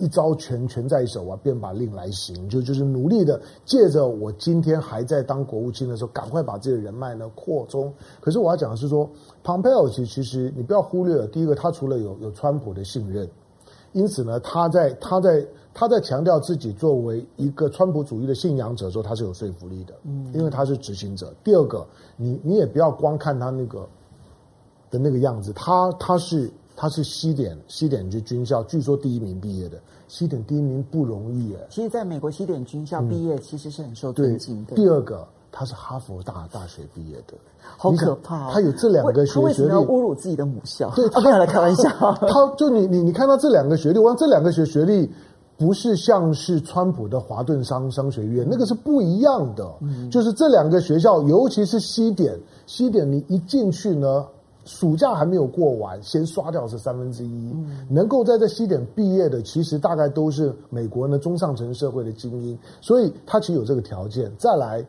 [0.00, 7.92] 一招权权在手啊，便把令来行，就就是努力的借着我今天还在当国务卿的时候，赶快把自己的人脉呢扩充。
[8.20, 9.08] 可是我要讲的是说
[9.44, 13.28] ，Pompeo 其实你不要忽略了，第一个他除了有有川普的信任，
[13.92, 21.34] 因此呢，他在他在他在强调自己作为一个川普主义的信仰者的时候，他是有说服力的，嗯，因为他是执行者。
[21.44, 21.86] 第二个，
[22.16, 23.88] 你你也不要光看他那个。
[24.90, 29.80] 的那个样子，他他是他是西点西点军军校，据说第一名毕业的。
[30.06, 31.66] 西点第一名不容易哎。
[31.70, 34.76] 其实，在美国西点军校毕业，其实是很受尊敬的。
[34.76, 38.50] 第二个，他是哈佛大大学毕业的，好可怕、哦。
[38.52, 40.90] 他有这两个学学历，侮辱自己的母校？
[40.96, 41.90] 对，他不要来开玩笑。
[42.14, 45.08] 他 就你你你看到这两个学历，我这两个学学历
[45.58, 49.70] 不是像是川普的华顿商商学院，嗯、那个是不一样的。
[49.82, 52.34] 嗯，就是这两个学校，尤其是西点，
[52.66, 54.26] 西点你一进去呢。
[54.64, 57.50] 暑假还没有过完，先刷掉是三分之一。
[57.52, 64.30] 嗯、能够在这西点毕业的，其实大概都是美国呢中上层社会的精英，所以他其实有这个条件。
[64.38, 64.86] 再来，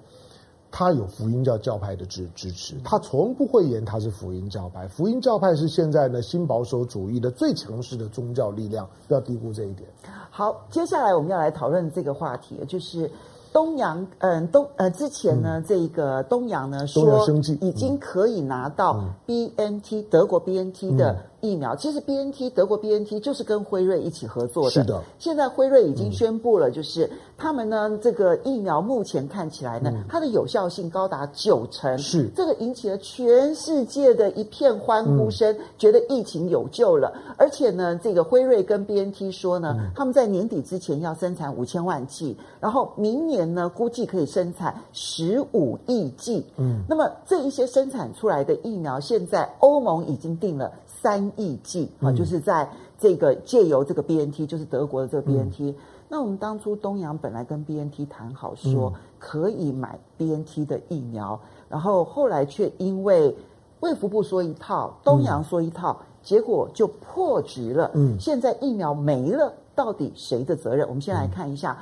[0.75, 4.87] 他有福音教教派的支支持，他从不会言他是福音教派。
[4.87, 9.87] 福音教派是现在呢新保守主义的最强势的宗教力量，不要低估这一点。
[10.31, 13.11] 好，接下来我们要来讨论这个话题，就是。
[13.53, 17.23] 东洋，嗯，东，呃，之前呢，嗯、这个东洋呢说
[17.61, 21.15] 已经可以拿到 BNT、嗯、德国 BNT 的。
[21.43, 24.71] 疫苗其实 B N T 德国 B N T 就是跟辉瑞一起合作的。
[24.71, 25.03] 是的。
[25.19, 31.97] 现在辉瑞已经宣布了，就是他们呢这个疫苗目前看起来呢，它的有效性高达九成。
[31.97, 32.29] 是。
[32.33, 37.13] 这个引起了全世界的一片欢呼声，觉得疫情有救了。
[37.37, 46.45] 而且呢，这个辉瑞跟 B N T 说呢，他们在年底之前要生产五千万剂，然后明年呢估计可以生产十五亿剂。
[46.55, 46.83] 嗯。
[46.87, 50.71] 那么这一些生产出来的疫苗，现在欧盟已经定了。
[51.03, 55.71] 三亿剂啊，就是在这个借由这个 BNT，就是德国的这个 BNT。
[55.71, 55.75] 嗯、
[56.07, 61.37] 那我们当初东阳本来跟 BNT 谈好说可以买 BNT 的疫苗，
[61.67, 63.35] 然后后来却因为
[63.81, 67.91] 卫福部说一套，东阳说一套，结果就破局了。
[67.95, 70.87] 嗯，现在疫苗没了，到底谁的责任？
[70.87, 71.77] 我们先来看一下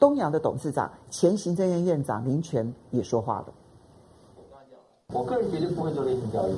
[0.00, 3.46] 东阳的董事长、前行政院院长林权也说话了。
[5.14, 6.52] 我个人绝对不会做内线交易，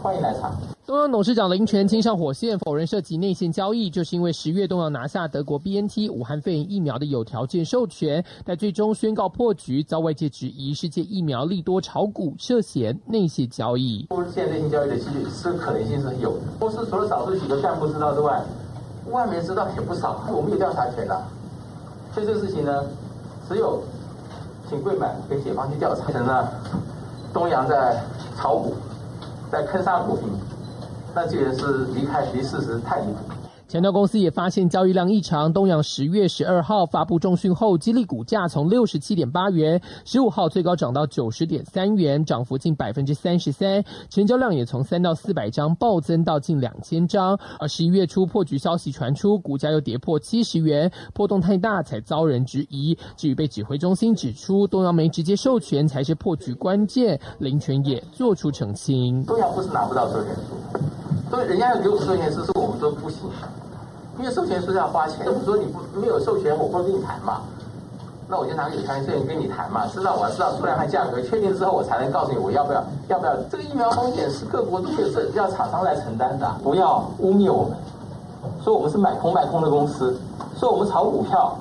[0.00, 0.52] 欢迎来查。
[0.86, 14.06] 东洋董事长林权亲上火线，否认涉及内线交易，就是因为十月东洋拿下德国 BNT 武汉肺炎疫苗的有条件授权，但最终宣告破局，遭外界质疑世界疫苗利多炒股，涉嫌内线交易。
[14.10, 18.40] 不是现在内线交易的几率是可能性是有的，公司除了少数几个干部知道之外，
[19.10, 21.20] 外面知道也不少，我们有调查权的。
[22.14, 22.84] 所以这个事情呢，
[23.48, 23.82] 只有
[24.70, 26.12] 请贵买给检方去调查。
[26.12, 26.48] 成了。
[27.32, 28.02] 东阳在
[28.36, 28.74] 炒股，
[29.50, 30.38] 在坑杀股民，
[31.14, 33.18] 那这也是离开离事实太离谱。
[33.68, 35.52] 强调公司也发现交易量异常。
[35.52, 43.84] 东阳十月十二号发布重讯后，激励股价从六十七点八元，十五号最高涨到九十点三元，涨幅近百分之三十三。
[44.08, 47.38] 成交量也从三到四百张暴增到近两千张。
[47.60, 52.96] 而十一月初破局消息传出，股价又跌破七十元，波动太大才遭人质疑。
[53.18, 59.22] 至于被指挥中心指出东阳没直接授权才是破局关键，林权也做出澄清。
[59.26, 60.80] 东阳不是拿不到授权书，
[61.28, 63.28] 所以人家要给我授权书，是我们都不行。
[64.18, 67.40] 因为授权书是要花钱，政府说你不没有授权，我不跟你谈嘛。
[68.28, 73.34] 那我就拿个有条件授权跟你谈嘛，知道我要知道数量和价格，确定之后我才能告诉你我要不要，要不要。
[73.50, 77.72] 这个疫苗风险是各国都有是要厂商来承担的，不要污蔑我们，
[78.62, 80.18] 说我们是买空卖空的公司，
[80.58, 81.56] 说我们炒股票，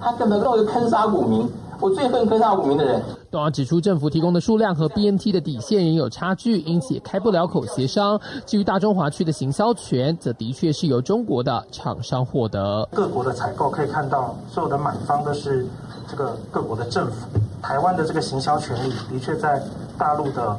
[0.00, 1.48] 他根本就是坑杀股民。
[1.80, 3.00] 我最恨坑杀股民的人。
[3.32, 8.20] 东洋指出，政府提供的数量和 BNT 的底线仍有差距，因此开不了口协商。
[8.44, 12.86] 至于大中华区的行销权，则的确是由中国的厂商获得。
[12.92, 15.66] 各国的采购可以看到，所有的买方都是
[16.06, 17.26] 这个各国的政府。
[17.62, 19.62] 台湾的这个行销权利的确在
[19.96, 20.54] 大陆的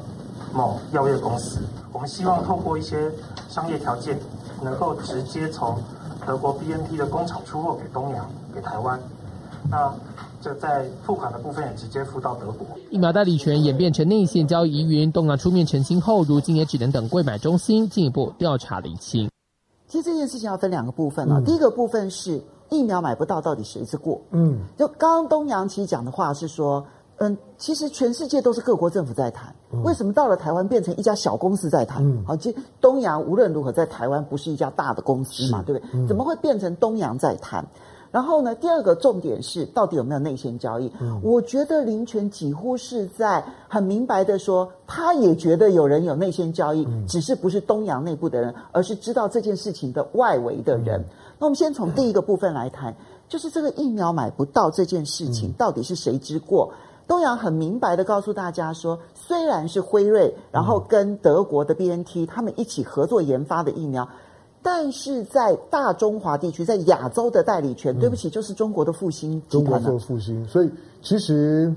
[0.52, 1.60] 某药业公司。
[1.92, 3.12] 我们希望透过一些
[3.50, 4.20] 商业条件，
[4.64, 5.78] 能够直接从
[6.26, 9.00] 德国 BNT 的工厂出货给东洋，给台湾。
[9.70, 9.94] 那。
[10.44, 12.68] 这在付款的部分也直接付到德国。
[12.90, 19.30] 疫苗代理权演变成内线交易疑云，东洋出面澄清后，如今也只能等柜买中心进一步调查厘清。
[19.88, 24.20] 其实这件事情要分两个部分啊、第一个部分是疫苗买不到，到底谁之过？
[24.32, 26.86] 嗯，就刚刚东阳其实讲的话是说，
[27.20, 32.04] 嗯，其实全世界都是各国政府在谈，嗯、为什么到了台湾变成一家小公司在谈？
[32.26, 35.90] 好、嗯，其实东阳无论如何在台湾不是一家大的公司嘛，对不对？
[35.94, 37.66] 嗯、怎么会变成东阳在谈？
[38.14, 40.92] 然后呢，第二个重点是，到底有没有内线交易？
[41.02, 51.02] 嗯、我觉得林权几乎是在很明白的说，他也觉得有人有内线交易，嗯、只是不是东洋内部的人，而是知道这件事情的外围的人。
[51.02, 51.06] 嗯、
[51.40, 52.96] 那我们先从第一个部分来谈，
[53.28, 56.72] 就是这个疫苗买不到这件事情，到底是谁之过？
[56.72, 64.08] 嗯、东洋很明白的告诉大家说，虽然是辉瑞，然后跟德国的 BNT 他们一起合作研发的疫苗。
[64.64, 69.42] 但是在大中华地区，在亚洲的代理权，嗯、对不起，就是中国的复星。
[69.50, 71.72] 中国做复兴，所以其实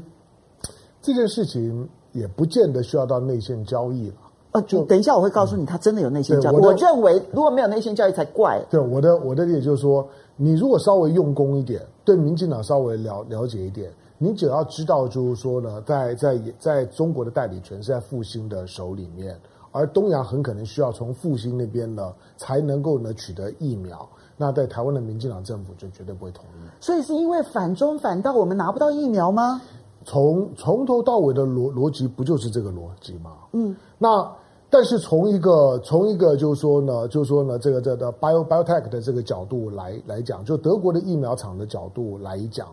[1.03, 4.15] 这件事情也不见得需要到内线交易了。
[4.53, 6.55] 呃，就等一下我会告诉你，他真的有内线交易。
[6.55, 8.65] 我，我认为如果没有内线交易才怪。
[8.71, 19.37] 对，我的我的理解就是说，你如果稍微用功一点，对民进党稍微了了解一点，你只要知道就是说呢，在在在中国的代理权是在复兴的手里面。
[19.77, 24.09] 而东洋很可能需要从复兴那边呢，才能够呢取得疫苗。
[24.39, 26.69] 那在台湾的民进党政府就绝对不会同意。
[26.81, 29.61] 所以是因为反中反到我们拿不到疫苗吗？
[30.05, 33.33] 从从头到尾的逻逻辑不就是这个逻辑吗？
[33.53, 33.77] 嗯。
[33.99, 34.31] 那
[34.71, 42.69] 但是从一个从一个就是说呢，就是说呢，这个这个 bio biotech 的这个角度来来讲，就德国的疫苗厂的角度来讲，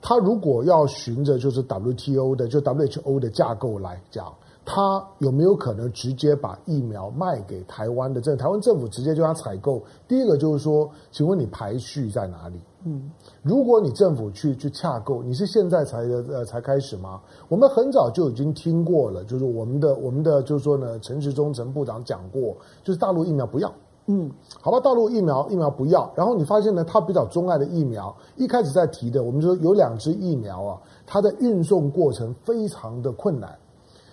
[0.00, 4.32] 他如果要循着就是 WTO 的就 WHO 的架构来讲。
[4.64, 8.20] 他有没有可能直接把疫苗卖给台湾的？
[8.20, 9.82] 政台湾政府直接就要采购。
[10.06, 12.60] 第一个就是说，请问你排序在哪里？
[12.84, 13.10] 嗯，
[13.42, 17.20] 如果你政府去去洽购，你是现在才呃才开始吗？
[17.48, 23.72] 我们很早就已经听过了，就是我们的我们的就是说呢，陈时中陈部长讲过，就是大陆疫苗不要。
[24.06, 24.28] 嗯，
[24.60, 26.12] 好吧，大陆疫苗疫苗不要。
[26.16, 33.56] 然后你发现呢，他比较钟爱的疫苗，一开始在提的，我们就说有两支疫苗啊，它的运送过程非常的困难。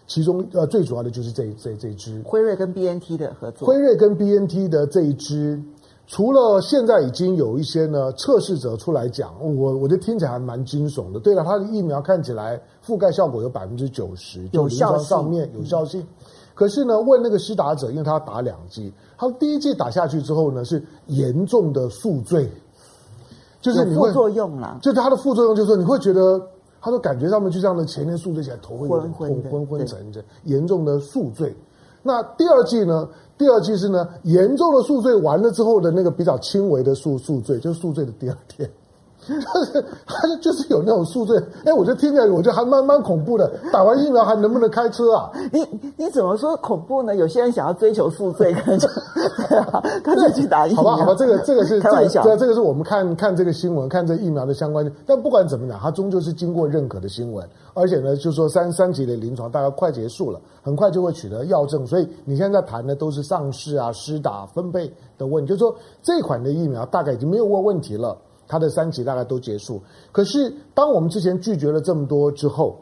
[0.09, 3.67] 其中呃最主要的就是这这这一支辉瑞跟 BNT 的合作。
[3.67, 5.61] 辉瑞跟 BNT 的这一支，
[6.07, 11.19] 除了现在已经有一些呢测试者出来讲，我我觉得听起来还蛮惊悚的。
[11.19, 16.03] 对了，它的疫苗看起来覆盖效果有百分之九十，有效上面有效性。
[16.55, 22.49] 可是呢，问那个施打者，因为他打两剂，他第一剂打下去之后呢，是严重的宿醉，
[23.61, 26.41] 就是你会副作用了，就是它的副作用就是说你会觉得，
[26.81, 31.55] 他说感觉上面就像那前面宿醉起来头会有点昏昏昏昏沉沉，严重的宿醉。
[32.01, 33.07] 那第二季呢？
[33.37, 38.69] 第二季是呢，严重的宿醉完了之后的那个比较轻微的宿宿醉，就是宿醉的第二天。
[39.27, 43.51] 他是他就是有那种宿醉，哎，我就听起来我就还蛮蛮恐怖的。
[43.71, 45.31] 打完疫苗还能不能开车啊？
[45.51, 45.65] 你
[45.97, 47.15] 你怎么说恐怖呢？
[47.15, 48.87] 有些人想要追求宿醉，可能就
[50.03, 50.81] 他就去打疫苗。
[50.81, 54.89] 好吧，好吧，这个这个是开玩笑，这个、这个是我们看看这个新闻，看这疫苗的相关。
[55.05, 61.85] 但不管怎么讲，它终究是经过认可的新闻，而且呢，就说三三级的临床大概快结束了，很快就会取得药证。
[61.85, 68.17] 所以你现在在谈的都是上市啊、施打、分配的问题，就是说这款的疫苗大概已经没有问问题了。
[68.49, 69.79] 它的三期大概都结束，
[70.11, 72.75] 可是当我们之前拒绝了这么多之后，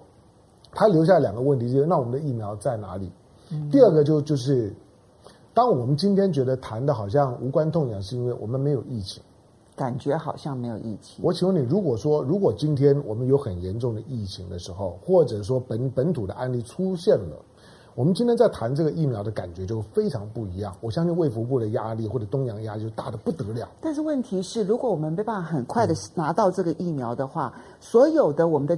[0.71, 3.11] 它留下两个问题，就是那我们的疫苗在哪里？
[3.51, 4.73] 嗯、第二个就就是，
[5.53, 9.21] 当我们今天觉得谈的好像无关痛痒，是因为我们没有疫情，
[9.75, 11.21] 感觉好像没有疫情。
[11.21, 17.43] 我请问你，如果说如果今天我们有很严重的疫情的时候，或者说本本土的案例出现了。
[17.97, 20.71] 我们今天在谈这个疫苗的感觉就非常不一样。
[20.81, 23.67] 我相信卫福部的压力或者东洋压力就大的不得了。
[23.81, 28.77] 但是问题是，如果我们没办法很快的拿到这个疫苗的话，嗯、所有的我们的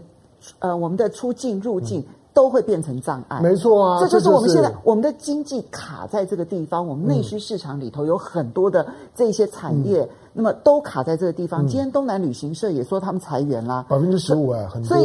[0.60, 2.02] 呃我们的出境入境
[2.34, 3.40] 都会变成障碍。
[3.42, 10.04] 没错啊，这就是我们现在我们的经济卡在这个地方，我们内需市场里头有很多的这些产业。
[10.04, 11.66] 嗯那么都卡在这个地方。
[11.66, 14.88] 今天东南旅行社也说他们裁员啦，百分之十五哎，很多。
[14.88, 15.04] 所以，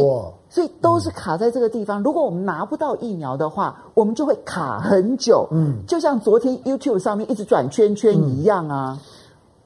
[0.49, 2.01] 所以都是卡在这个地方。
[2.03, 5.45] 如果我们拿不到疫苗的话，我们就会卡很久。
[5.51, 8.97] 嗯，就像昨天 YouTube 上面一直转圈圈一样啊。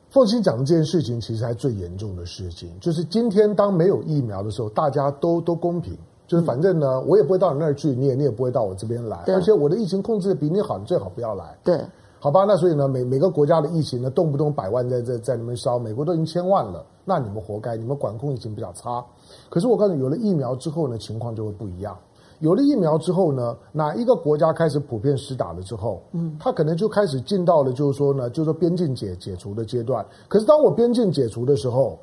[0.10, 5.96] 凤馨讲的这件事情，其实还最严重的事情，就是今天当没有疫苗的时候，大家都都公平，
[6.30, 11.58] 就是反正呢，我也不会到你那儿去，你也你也不会到我这边来，而且我的疫情控制的比你好，你最好不要来。
[11.64, 11.82] 对。
[12.22, 19.04] 好吧，那所以呢，每每个国家的疫情呢，动不动百万在在在那边烧，美国都已经千万了，那你们活该，你们管控疫情比较差。
[19.50, 21.98] 可是我告诉你，有了疫苗之后呢，情况就会不一样。
[22.40, 30.06] 有了疫苗之后呢，哪一个国家开始普遍施打了之后，嗯，他可能就开始进到了就是说呢，就是说边境解解除的阶段。
[30.28, 31.98] 可是当我边境解除的时候，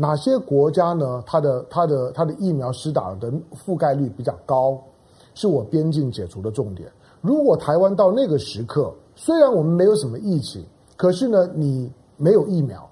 [0.00, 1.20] 哪些国家呢？
[1.26, 4.78] 它的它的它的疫苗施打的覆盖率比较高，
[5.34, 6.88] 是我边境解除的重点。
[7.20, 10.64] 如果台湾到那个时刻，虽然我们没有什么疫情，
[10.96, 12.88] 可是呢，你没有疫苗，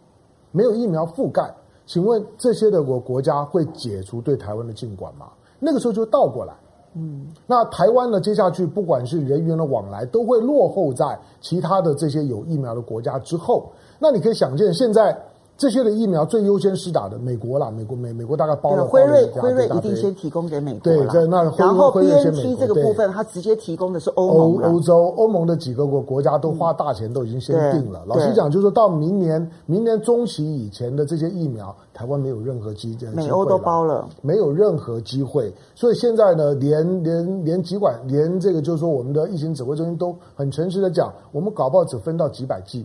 [0.50, 1.48] 没有疫苗覆盖，
[1.86, 5.28] 请问这些的国国家会解除对台湾的禁管吗？
[5.60, 6.52] 那个时候就倒过来，
[6.94, 13.70] 嗯，那台湾呢，接下去不管是人员的往来，都会落后在其他的这些有疫苗的国家之后。
[14.00, 15.16] 那你可以想见，现在。
[15.56, 20.80] 这些的疫苗最优先施打的美国啦，美国美美国大概包了辉瑞，辉瑞一定先提供给美国。
[20.80, 24.62] 对，在那然后 BNT 这个部分，它直接提供的是欧盟。
[24.64, 28.02] 欧洲欧盟的几个国国家都花大钱，都已经先定了。
[28.06, 33.08] 老实讲，就是说到明年明年中期以前的这些疫苗，台湾没有任何机会。
[33.14, 35.50] 美欧都包了，没有任何机会。
[35.74, 42.84] 所以现在呢，连连连疾管连这个就是说，我们的疫情指挥中心都很诚实的讲，我们搞不好只分到几百剂。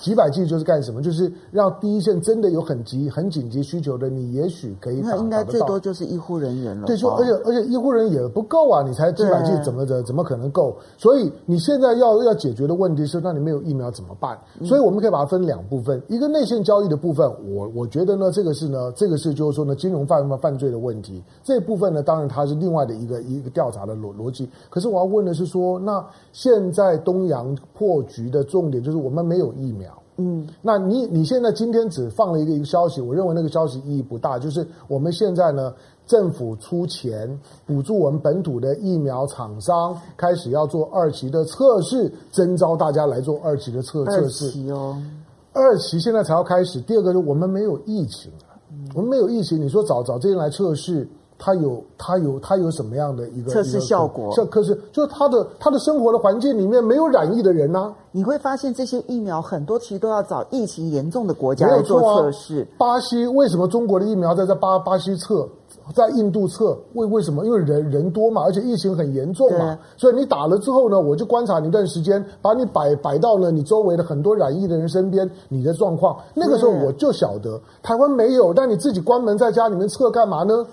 [0.00, 1.02] 几百剂就是干什么？
[1.02, 5.08] 就是让第一线真的有很急、很紧急需求的，你也许可以打。
[5.08, 6.86] 那应该最多就是医护人员了。
[6.86, 8.82] 对，就而且而且医护人员也不够啊！
[8.86, 10.76] 你才几百剂，怎么怎怎么可能够？
[10.96, 14.38] 所以你现在要要解决的问题是，那你没有疫苗怎么办？
[14.64, 21.22] 所以我们可以把它分两部分，一个内线交易的部分，我我觉得呢，这个是呢，这个是就是说呢，金融犯犯罪的问题。
[21.42, 24.48] 这一部分呢，当然它是另外的一个一个调查的逻逻辑。
[24.70, 29.87] 可是我要问的是说，那现在东洋破局的重点就是我们没有疫苗。
[30.20, 34.36] 嗯，那你你现在今天只放了一个一个消息，我认为那个消息意义不大。
[34.36, 35.72] 就是我们现在呢，
[36.06, 44.46] 政府出钱补助我们本土的疫苗厂商，开始要做二期的测试，征召大家来做二期的测测试。
[44.46, 45.00] 二期哦，
[45.52, 46.80] 二期现在才要开始。
[46.80, 48.32] 第二个是我们没有疫情，
[48.96, 51.08] 我们没有疫情，你说找找这些人来测试。
[51.38, 54.32] 他有它有它有什么样的一个测试效果？
[54.34, 57.94] 这可是就是他的他的生活的环境里面没有染疫的人呢、啊。
[58.10, 62.66] 你会发现这些疫苗很多其实都要找疫情严重的国家来做测试。
[62.76, 65.46] 巴西为什么中国的疫苗在在巴巴西测，
[65.94, 66.76] 在印度测？
[66.94, 67.44] 为为什么？
[67.44, 69.78] 因为人人多嘛，而且疫情很严重嘛。
[69.96, 76.16] 所以你打了之后呢，我就观察你一段时间，把你摆摆到了你周围的很多染疫的人身边，你的状况。
[76.34, 80.66] 那个时候我就晓得台湾没有，但你自己关门在家里面测干嘛呢？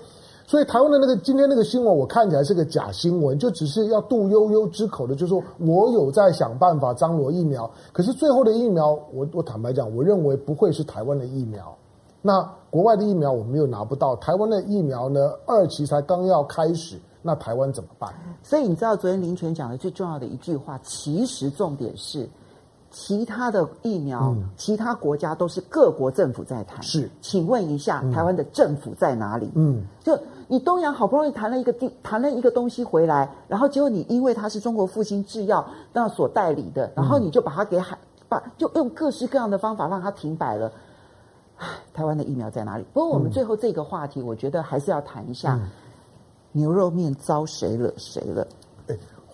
[0.46, 11.76] 所以台湾的那个今天那个新闻，我看起来是个假新闻，就只是要杜悠悠之口的，就是说我有在想办法张罗疫苗，可是最后的疫苗，我我坦白讲，我认为不会是台湾的疫苗。
[12.22, 18.14] 那国外的疫苗我们又拿不到，台湾的疫苗呢，二期才刚要开始，那台湾怎么办？
[18.42, 22.28] 所以你知道昨天林权讲的最重要的一句话，其实重点是。
[22.88, 26.82] 其他的疫苗，嗯、其他国家都是各国政府在谈。
[26.82, 29.50] 是，请问一下，嗯、台湾的政府在哪里？
[29.54, 30.18] 嗯，就
[30.48, 40.70] 你东阳好不容易谈了一个地，谈了一个东西回来，然后结果你因为它是中国复兴制药那所代理的，然后你就把它给海，把就用各式各样的方法让它停摆了。
[41.56, 42.84] 唉，台湾的疫苗在哪里？
[42.92, 45.68] 不过我们最后这个话题，我觉得还是要谈一下、嗯、
[46.52, 48.46] 牛肉面遭谁惹谁了。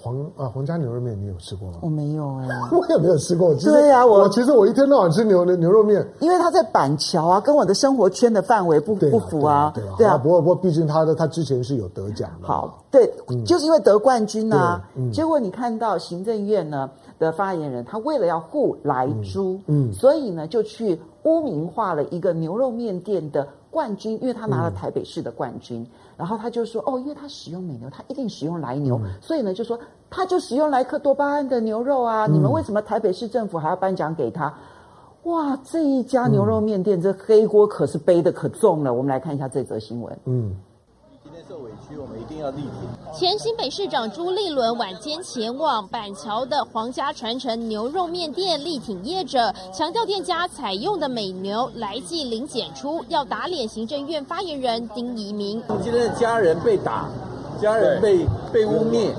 [0.03, 1.79] 黄啊，黄家牛肉面你有吃过吗？
[1.81, 3.55] 我没有哎、欸， 我也没有吃过。
[3.55, 9.71] 对呀、啊，我，我其实我一天到晚吃牛牛肉面，因为它在板桥啊，跟我的生活圈的范围不不符啊。
[9.73, 10.19] 对啊，对啊。
[10.19, 12.49] 不过不过，毕竟他的他之前是有得奖的。
[12.49, 14.83] 好，对，嗯、就是因为得冠军啊。
[14.97, 16.91] 嗯、结果你看到行政院呢
[17.21, 25.81] 的发言人，他为了要护莱猪，嗯，嗯所以呢就去污名化了一个牛肉面店的冠军，因为他拿了台北市的冠军。
[25.81, 29.77] 嗯然后他就说：“哦，因为他使用美牛，他一定使用来牛，嗯、所以呢，就说
[30.09, 32.27] 他就使用莱克多巴胺的牛肉啊！
[32.27, 34.55] 嗯、你们为什么台北市政府还要颁奖给他？
[35.25, 38.95] 哇，这一家牛肉面店，嗯、这黑锅可是背得可重了。
[38.95, 40.17] 我们来看一下这则新闻。
[40.27, 40.55] 嗯。”
[41.53, 43.19] 受委屈，我们一定要力挺。
[43.21, 55.63] 前新北市长朱立伦晚间前往板桥的皇家传承牛肉面店力挺业者，强调店家采用的美牛来记零检出，要打脸行政院发言人丁怡铭。
[55.83, 57.07] 今天的家人被打，
[57.61, 59.11] 家人被被污蔑，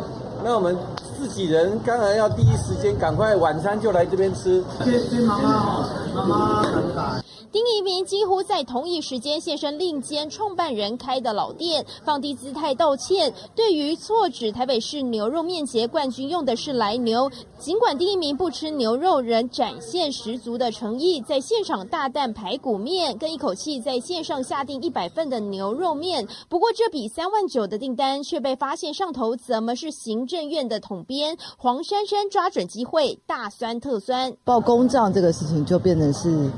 [0.43, 0.75] 那我们
[1.15, 4.63] 自己人当然要第一时间赶快晚餐就来这边吃。
[4.83, 7.23] 谢谢妈妈，妈妈很感。
[7.53, 13.31] 丁一鸣几乎在同一时间现身另间创办人开的老店，放低姿态道歉。
[13.53, 17.29] 对于错指台北市牛肉面节冠军用的是来牛，
[17.59, 26.27] 尽管丁怡铭不吃牛肉，仍展现十足的诚意，在现场大啖排骨面，跟一口气在线上下订一百份的牛肉面。
[26.49, 36.49] 不过这笔三万九的订单却被发现上头怎么是行政院的统编黄珊珊抓准机会大酸特酸报公账这个事情就变成是。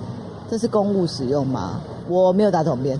[0.50, 1.82] 这是公务使用吗？
[2.08, 3.00] 我没有打统编，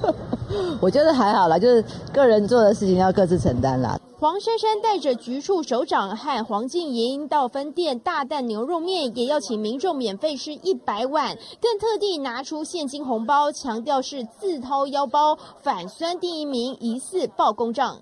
[0.80, 3.98] 我觉得还好啦，就是个人做的事情要各自承担啦。
[4.20, 17.98] 黄珊珊带着局处首长和黄静莹到分店大啖牛肉面，也要请民众免费吃一百碗，更特地拿出现金红包，强调是自掏腰包，反酸第一名疑似报公账。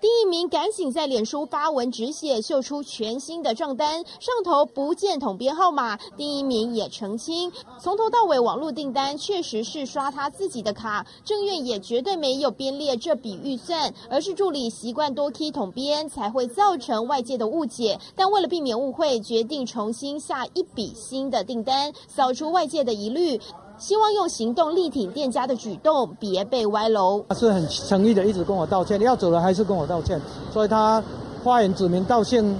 [0.00, 5.98] 丁一鸣赶紧在脸书发文止血，秀出全新的账单，上头不见统编号码。
[6.16, 17.98] 丁一鸣也澄清，从头到尾网络订单确实是刷他自己的卡，正院也绝对没有编列这笔预算，而是助理习惯多 key 统编，才会造成外界的误解。
[18.14, 23.40] 但为了避免误会，决定重新下一笔新的订单，扫除外界的疑虑。
[23.78, 27.24] 希望用行动力挺店家的举动，别被歪楼。
[27.28, 30.20] 他是很诚意的，一直跟我道歉，要走了还是跟我道歉，
[30.52, 31.02] 所以他
[31.44, 32.58] 发言指名道姓。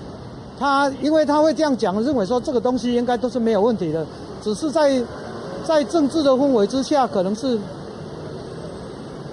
[0.58, 4.04] 他因为他会这样讲，认为说这个东西应该都是没有问题的，
[4.42, 5.00] 只是在
[5.64, 7.58] 在政治的氛围之下，可能是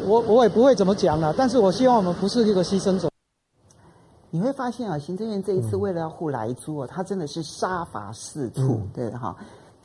[0.06, 1.34] 我我也不会怎么讲了。
[1.36, 3.10] 但是我希望我们不是一个牺牲者。
[4.30, 9.36] 你会发现啊，行政院这一次为了要护莱猪啊，他真的是杀伐四处，嗯、对哈。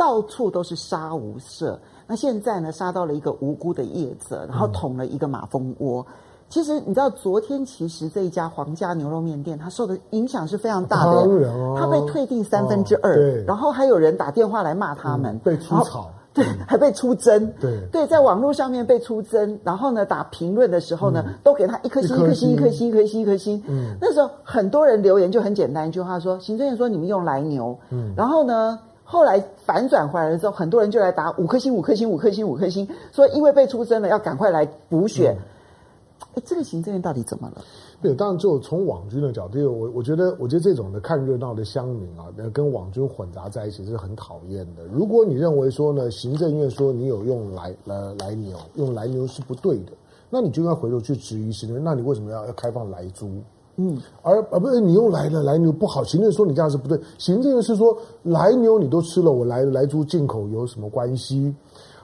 [0.00, 1.76] 到处都是杀无赦，
[2.06, 6.00] 那现在呢，杀到了一个无辜的业者，然后捅了一个马蜂窝。
[6.08, 6.14] 嗯、
[6.48, 11.12] 其实你知道，昨天其实这一家皇家牛肉面店，它受的影响是非常大的。
[11.20, 17.78] 当然哦，它被退订三分之二，对，然后还有人打电话来骂他们，嗯、被出草，对，还被出征，对。
[17.92, 23.62] 对，在网络上面被出征，然后呢，打评论的时候呢，嗯、都给他一颗星，一颗星，一颗星，一颗星，一颗星。
[23.68, 28.78] 嗯，那时候很多人留言就很简单一句话说：行政院说你们用来牛，嗯，然后呢？
[29.10, 35.36] 后来反转回来了之后，很多人就来打五颗星、五颗星、五颗星、五颗星，说因为被出征了，要赶快来补选。
[36.20, 37.60] 哎、嗯，这个行政院到底怎么了？
[38.00, 44.84] 对，当然就从网军的角度，我我觉得，我觉得这种的看热闹的乡民啊，跟网军混杂在一起是很讨厌的。
[44.92, 49.92] 如果你认为说呢，行政院说你有用莱呃莱牛，用莱牛是不对的，
[50.30, 53.28] 那你就应该回头去质疑行政院，那你为什么要要开放莱猪？
[53.76, 57.00] 嗯，而而不是你又来了，来牛不好，行政说你这样是不对。
[57.18, 61.54] 行政是说来牛你都吃了，我来来猪进口有什么关系？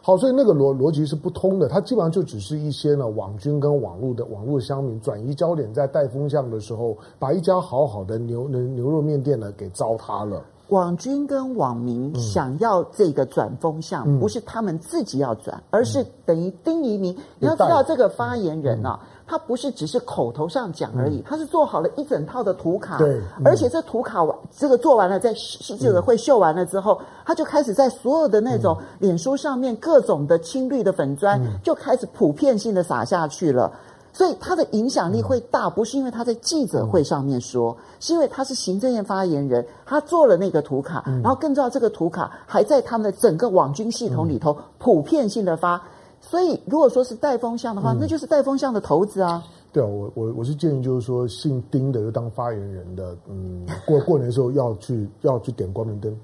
[0.00, 1.68] 好，所以那个逻逻辑是不通的。
[1.68, 10.40] 它基本上就只是一些呢网军跟网络的网络乡民转移焦点，在带风向的时候，把一家好好的牛牛牛肉面店呢给糟蹋了。
[10.68, 17.12] 网军跟网民想要这个转风向，嗯、不是他们自己要转，而是等于丁怡铭。
[17.12, 22.98] 嗯、你要知道，这个发言人啊，嗯、他不是只是口头上讲而已，嗯、他是做好了一整套的图卡。
[23.44, 33.72] 而且这图卡完，这个做完了，在记者会秀完了之后，嗯、他就开始在所有的那种脸书上面各种的青绿的粉砖，嗯、就开始普遍性的撒下去了。
[34.12, 45.82] 所以他的影响力会大，不是因为他在记者会上面说，是因为他是行政院发言人，他做了那个图卡，然后更重要，这个图卡还在他们的整个网军系统里头普遍性的发。
[46.28, 49.42] 所以如果说是带风向的话，那就是带风向的头子啊。
[49.72, 56.16] 对啊，我我我是建议，就是说姓丁的又当发言人的，嗯，过过年的时候要去要去点光明灯，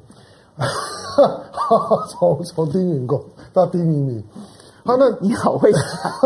[2.08, 3.22] 从从丁允恭
[3.52, 4.24] 到丁明明。
[4.84, 5.80] 好，那你好会讲，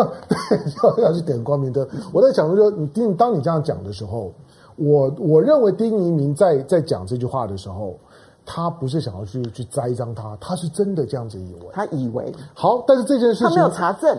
[0.27, 0.37] 对，
[0.83, 1.87] 要要去点光明灯。
[2.13, 4.33] 我在讲的就是你丁，当你这样讲的时候，
[4.77, 7.99] 我我认为丁一明在在讲这句话的时候，
[8.47, 14.19] 他不是想要去去栽赃他，他是真的这样子以为，他以为好，但是这件事情他没有查证。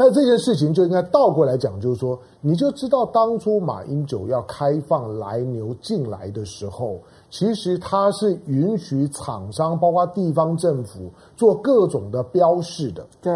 [0.00, 7.00] 但这件事情就应该倒过来讲，就是说，你就知道当初马英九要开放莱牛进来的时候，
[7.30, 13.06] 其实它是允许厂商，包括地方政府做各种的标示的。
[13.20, 13.32] 对，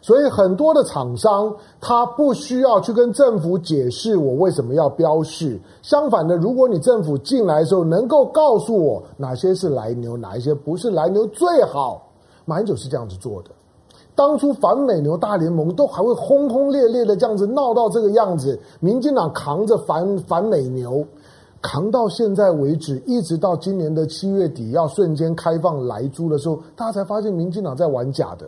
[0.00, 5.60] 所以很多的厂商他不需要去跟政府解释我为什么要标示。
[5.82, 12.02] 相反的，如果你政府进来的时候能够告诉我哪些是来牛，哪一些不是来牛，最好。
[12.44, 13.50] 马英九是这样子做的。
[14.16, 21.04] 当初反美牛大联盟都还会轰轰烈烈的这样子闹到这个样子，民进党扛着反反美牛，
[21.64, 28.46] 扛到现在为止，一直到今年的七月底要瞬间开放来猪的时候，大家才发现民进党在玩假的。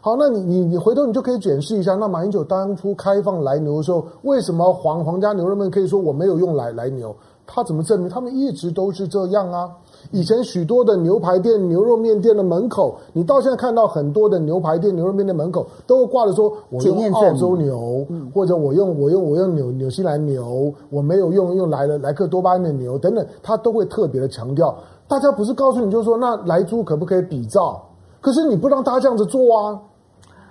[0.00, 7.14] 好，那你你你回头你就可以检视一下，那马英九当初开放来牛的时候，为什么皇皇家牛肉们可以说我没有用来来牛？
[7.46, 8.08] 他怎么证明？
[8.08, 9.70] 他们一直都是这样啊。
[10.10, 24.76] 以前许多的牛排店、牛肉面店的门口，你到现在看到很多的牛排店、牛肉面的门口都挂着说：“我用澳洲牛，或者我用我用我用纽纽西兰牛，我没有用用来了莱克多巴胺的牛等等，他都会特别的强调。
[25.08, 27.82] 大家不是告诉你，就是说那莱猪可不可以比照？
[28.20, 29.80] 可是你不让大家这样子做啊。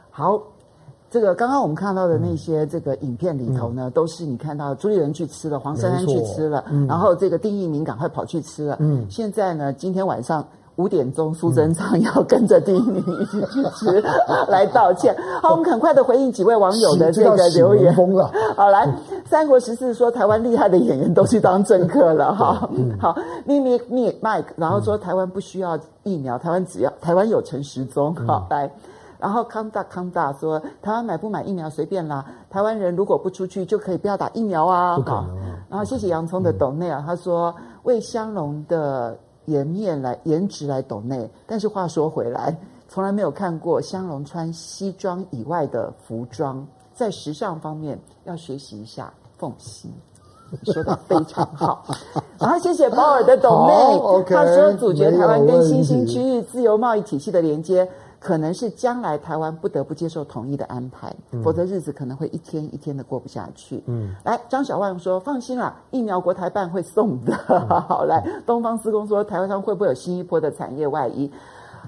[0.10, 0.42] 好。
[1.16, 8.76] 这个刚刚我们看到的那些这个影片里头呢，嗯、都是你看到朱立伦去吃了，黄珊珊去吃了，嗯、然后这个丁义明赶快跑去吃了。
[8.82, 10.46] 嗯，现在呢，今天晚上
[10.76, 15.16] 五点钟，苏贞昌要跟着丁一明一起去吃，嗯、 来道歉。
[15.42, 17.96] 好，我们很快的回应几位网友的这个留言。
[17.96, 18.86] 疯了好，来，
[19.24, 22.70] 三国十四说台湾厉害的演员都去当政客了哈。
[22.74, 28.14] 嗯、好，咪咪咪 Mike，然后说台湾不需要疫苗，台湾只要台湾有陈时中。
[28.28, 28.70] 好，来。
[29.20, 35.26] 然后康大康大说：“台湾买不买疫苗随便啦，台湾人如果不出去就可以不要打疫苗啊。”好，
[35.70, 42.56] 然后谢谢洋葱的抖内啊，他说为香龙的颜面来颜值来抖内，但是话说回来，
[42.90, 49.90] 从来没有看过香龙穿西装以外的服装，在时尚方面要学习一下凤西，
[50.64, 51.86] 说的非常好。
[52.38, 53.74] 然后谢谢鲍尔的抖内，
[54.28, 57.90] 他说主角台湾跟新兴区域自由贸易体系的连接。
[58.26, 63.84] 可能是将来台湾不得不接受统一的安排，嗯、否则日子可能会一天一天的过不下去。
[63.86, 67.38] 嗯，来，张小万说：“放心啦，疫苗国台办会送的。
[67.48, 71.32] 嗯” 好，来，东方司工说：“台湾上会不会有新一波的产业外移？”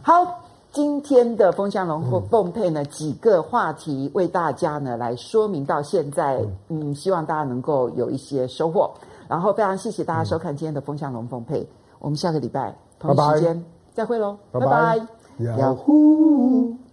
[0.03, 8.91] 好，今天的风向龙凤凤配呢，几个话题为大家呢来说明到现在，嗯，希望大家能够有一些收获。
[9.27, 11.67] 然后非常谢谢大家收看今天的风向龙凤配，
[11.97, 15.16] 我们下个礼拜同一时间再会喽，拜拜。
[15.37, 16.86] 拜拜 Yahoo!